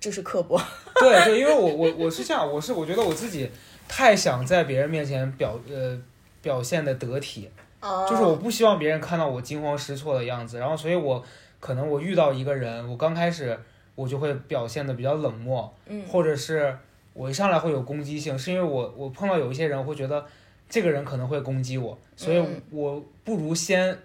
[0.00, 0.60] 就是刻薄。
[0.98, 3.50] 对对，因为我我我是这样，我是我觉得我自己
[3.88, 6.00] 太想在别人面前表呃
[6.40, 7.50] 表现的得体，
[7.80, 11.22] 哦就是我不希望别人看到我惊慌失措的样子，然后所以我
[11.60, 13.58] 可能我遇到一个人，我刚开始
[13.94, 16.76] 我就会表现的比较冷漠，嗯或者是
[17.14, 20.24] 我一上来会有攻击性，是因为我我碰到有一些人我会觉得
[20.68, 23.96] 这个人可能会攻击我，所以嗯我不如先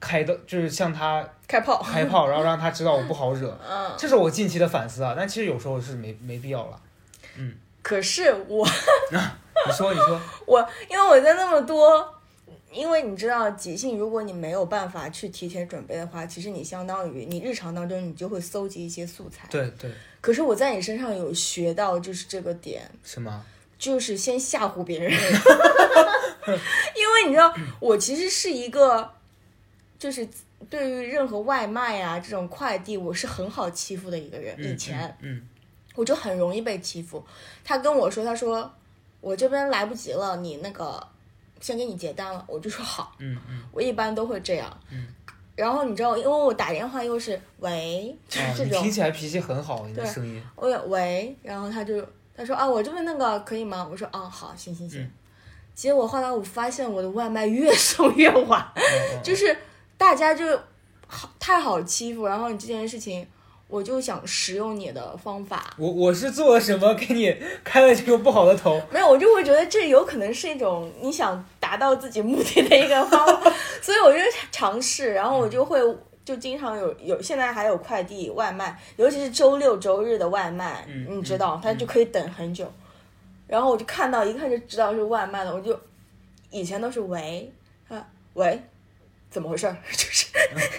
[0.00, 1.82] 开的，就是向他开炮。
[1.82, 6.80] 开炮，然后让他知道我不好惹，嗯，这是我近期的反思啊，但其实有时候是没没必要了。
[7.36, 8.66] 嗯可是我
[9.66, 12.04] 你说你说， 我因为我在那么多，
[12.72, 19.46] 因为你知道即兴，如果你没有办法去提前准备的话，其实你相当于你日常当中你就会搜集一些素材。
[19.48, 19.88] 对对，
[20.26, 23.44] 可是我在你身上有学到就是这个点，什么？
[23.78, 29.08] 就是先吓唬别人， 因为你知道我其实是一个，
[30.00, 30.28] 就是
[30.68, 34.56] 对于任何外卖啊这种快递，我是很好欺负的一个人。
[34.58, 35.48] 嗯以前嗯
[35.94, 37.24] 我就很容易被欺负。
[37.62, 38.68] 他跟我说，他说
[39.20, 41.06] 我这边来不及了，你那个
[41.60, 43.14] 先给你结单了，我就说好。
[43.20, 44.80] 嗯嗯我一般都会这样。
[44.90, 45.06] 嗯
[45.56, 50.40] 然后你知道，因为我打电话又是喂，就这种你听，起来脾气很好，你的对声音。
[50.54, 53.88] 我有喂，然后他就他说啊，我这边那个可以吗？
[53.90, 55.00] 我说啊，好，行行行。
[55.00, 55.10] 嗯
[55.74, 58.66] 结果后来我发现我的外卖越 送越晚，
[59.22, 59.54] 就是
[59.98, 60.58] 大家就
[61.06, 63.28] 好太好欺负，然后你这件事情，
[63.68, 68.80] 我就想使用你的方法，我我是做了什么给你开了这个不好的头？
[68.90, 73.52] 没有，我就会觉得这有可能是一种你想达到自己目的的一个方法，
[73.82, 74.18] 所以我就
[74.52, 75.80] 尝试，然后我就会
[76.24, 82.72] 就经常有有现在还有快递外卖，尤其是周六周日的外卖，嗯你知道嗯，它就可以等很久。
[83.48, 85.76] 然后我就看到一看就知道是外卖的，我就
[86.50, 87.52] 以前都是喂
[87.88, 88.62] 啊喂，
[89.28, 89.76] 怎么回事儿？
[89.90, 90.26] 就是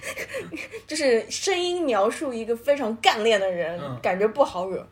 [0.88, 4.88] 就是声音描述一个非常干练的人，嗯感觉不好惹，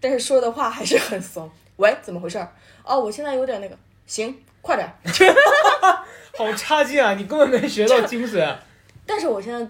[0.00, 1.50] 但是说的话还是很怂。
[1.78, 2.38] 喂，怎么回事？
[2.84, 4.32] 哦，我现在有点那个，行，
[4.66, 4.92] 快点儿。
[6.36, 7.14] 好差劲啊！
[7.14, 8.54] 你根本没学到精髓。
[9.06, 9.66] 但是我现在，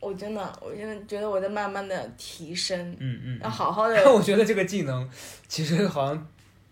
[0.00, 3.40] 我真的，我现在觉得我在慢慢的提升，嗯嗯。
[3.42, 5.10] 要好好的但 我觉得这个技能
[5.48, 6.26] 其实好像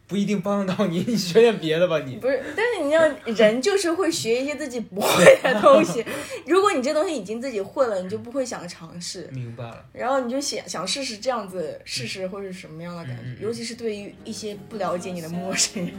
[0.06, 2.16] 不一定帮得到你，你学点别的吧你。
[2.16, 6.02] 不是，但是你要人就是会学一些自己不会的东西。
[6.46, 9.84] 如果你这东西已经自己会了，你就不会想尝试，明白了。
[9.92, 15.92] 然后你就想想试试这样子试试会是什么样的感觉，嗯嗯嗯尤其是对于一些不了解你的陌生人。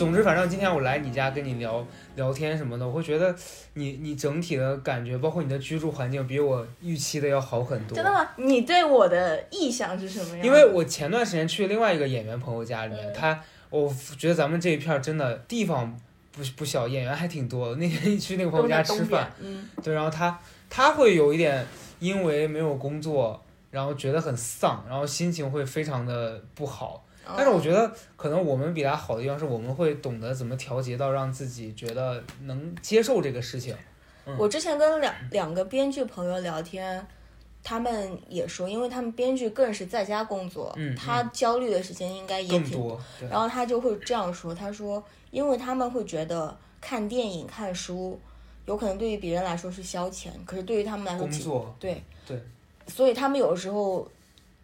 [0.00, 1.86] 总之，反正今天我来你家跟你聊
[2.16, 3.36] 聊天什么的，我会觉得
[3.74, 7.94] 你你整体的感觉，包括你的居住环境，比我预期的要好很多。
[7.94, 8.26] 真的吗？
[8.36, 10.46] 你对我的意向是什么样？
[10.46, 13.38] 因为我前段时间去另外一个演员朋友家里面，嗯他
[13.68, 15.94] 我觉得咱们这一片儿真的地方
[16.32, 17.74] 不不小，演员还挺多。
[17.76, 20.38] 那天去那个朋友家吃饭，，嗯，对，然后他
[20.70, 21.66] 他会有一点
[21.98, 23.38] 因为没有工作，
[23.70, 27.04] 然后觉得很丧，然后心情会非常的不好。
[27.36, 33.74] 但是我觉得可能我们比他好的地方是我们会懂得怎么调节到让自己觉得能接受这个事情。
[34.38, 37.04] 我之前跟两两个编剧朋友聊天，
[37.62, 43.00] 他们也说，因为他们编剧更是在家工作，嗯他焦虑的时间应该也挺多，
[43.30, 48.20] 然后他就会这样说，他说，因为他们会觉得看电影、看书，
[48.66, 52.02] 有可能对于别人来说是消遣，可是对于他们来说，工作，对。
[52.24, 52.40] 对，
[52.86, 54.06] 所以他们有的时候，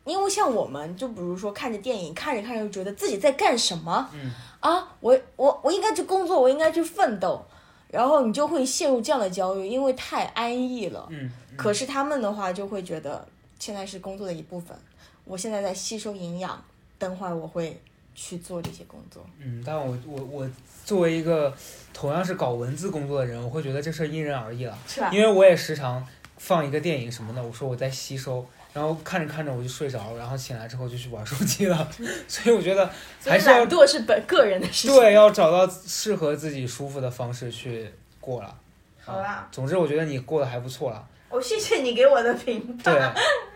[0.06, 4.30] 因为像我们，就比如说看着电影，看着看着就觉得自己在干什么，嗯
[4.60, 7.44] 啊，我我我应该去工作，我应该去奋斗，
[7.90, 11.08] 然后你就会陷入这样的焦虑，因为太安逸了。
[11.10, 13.26] 嗯，可是他们的话就会觉得
[13.58, 14.78] 现在是工作的一部分，
[15.24, 16.62] 我现在在吸收营养，
[16.98, 17.80] 等会儿我会
[18.14, 19.26] 去做这些工作。
[19.40, 20.50] 嗯，但我我我
[20.84, 21.52] 作为一个
[21.92, 25.10] 同样是搞文字工作的人，我会觉得这事儿因人而异了，是吧？
[25.12, 26.06] 因为我也时常
[26.38, 28.46] 放一个电影什么的，我说我在吸收。
[28.76, 31.88] 然后看着看着我就睡着了，然后醒来之后就去玩手机了，
[32.28, 32.86] 所以我觉得
[33.24, 34.94] 还是要懒惰是本个人的事情。
[34.94, 38.54] 对，要找到适合自己舒服的方式去过了。
[39.02, 41.02] 好啦，总之我觉得你过得还不错了。
[41.30, 42.92] 我谢谢你给我的评对。，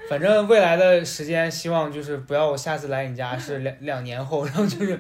[0.09, 4.99] 反正未来的时间，希望就是不要我下次来你家是两两年后，然后就是，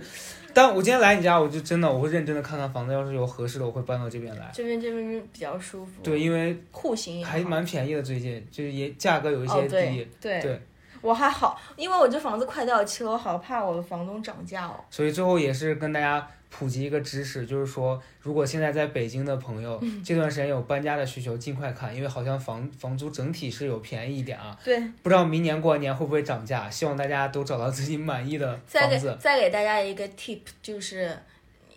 [0.54, 4.50] 但我今天来你家，我就真的我会认真的看看房子，要是有合适的，我会搬到这边来。
[4.52, 9.68] 这边这边比较舒服，对，，因为户型也还蛮便宜的，最近就是也价格有一些哦，低。
[9.68, 10.60] 对对对
[11.02, 14.74] 我还好，因为我这房子快到期了，我好怕我的房东涨价哦。
[14.90, 20.02] 所以最后也是跟大家普及一个知识，就是说，如果现在在北京的朋友，嗯。
[20.04, 24.58] 这段时间有搬家的需求，尽快看，因为好像房房租整体是有便宜一点啊。
[24.64, 29.16] 对，不知道明年过完年会不会涨价，希望大家都找到自己满意的再给房子。
[29.20, 31.16] 再给大家一个 tip，就是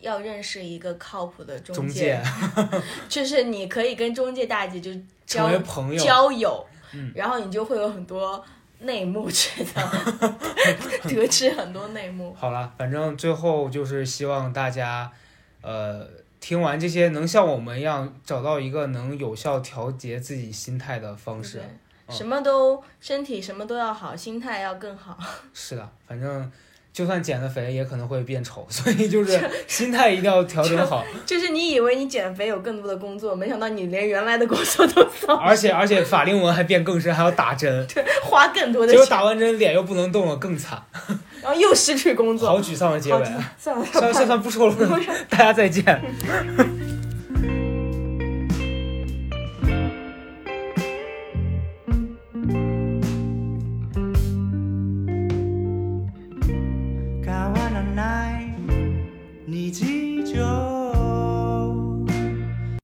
[0.02, 7.12] 要认识一个靠谱的中中介，介 就是你可以跟中介大姐就成交为朋友，交友，嗯。
[7.16, 8.44] 然后你就会有很多
[8.84, 9.82] 内幕 知道，
[11.10, 12.34] 得知很多内幕。
[12.38, 15.12] 好了，反正最后就是希望大家，
[15.62, 16.08] 呃，
[16.40, 21.58] 听完这些能像我们一样找到一个能有效调节自己心态的方式。
[21.58, 25.18] 对，嗯什么都身体什么都要好，心态要更好。
[25.54, 26.52] 是的，反正
[26.94, 31.04] 就算减了肥，也可能会变丑， 所以就是 心态一定要调整好。
[31.26, 40.82] 就是你以为你减肥有更多的工作，没想到你连原来的工作都扫，而且而且法令纹还变更深，还要打针，对花更多的钱 结果，打完针脸又不能动了，更惨，
[41.42, 42.48] 然后又失去工作。
[42.48, 43.26] 好沮丧的结尾。
[43.58, 44.76] 算了，算了算了，不说了，
[45.28, 45.84] 大家再见。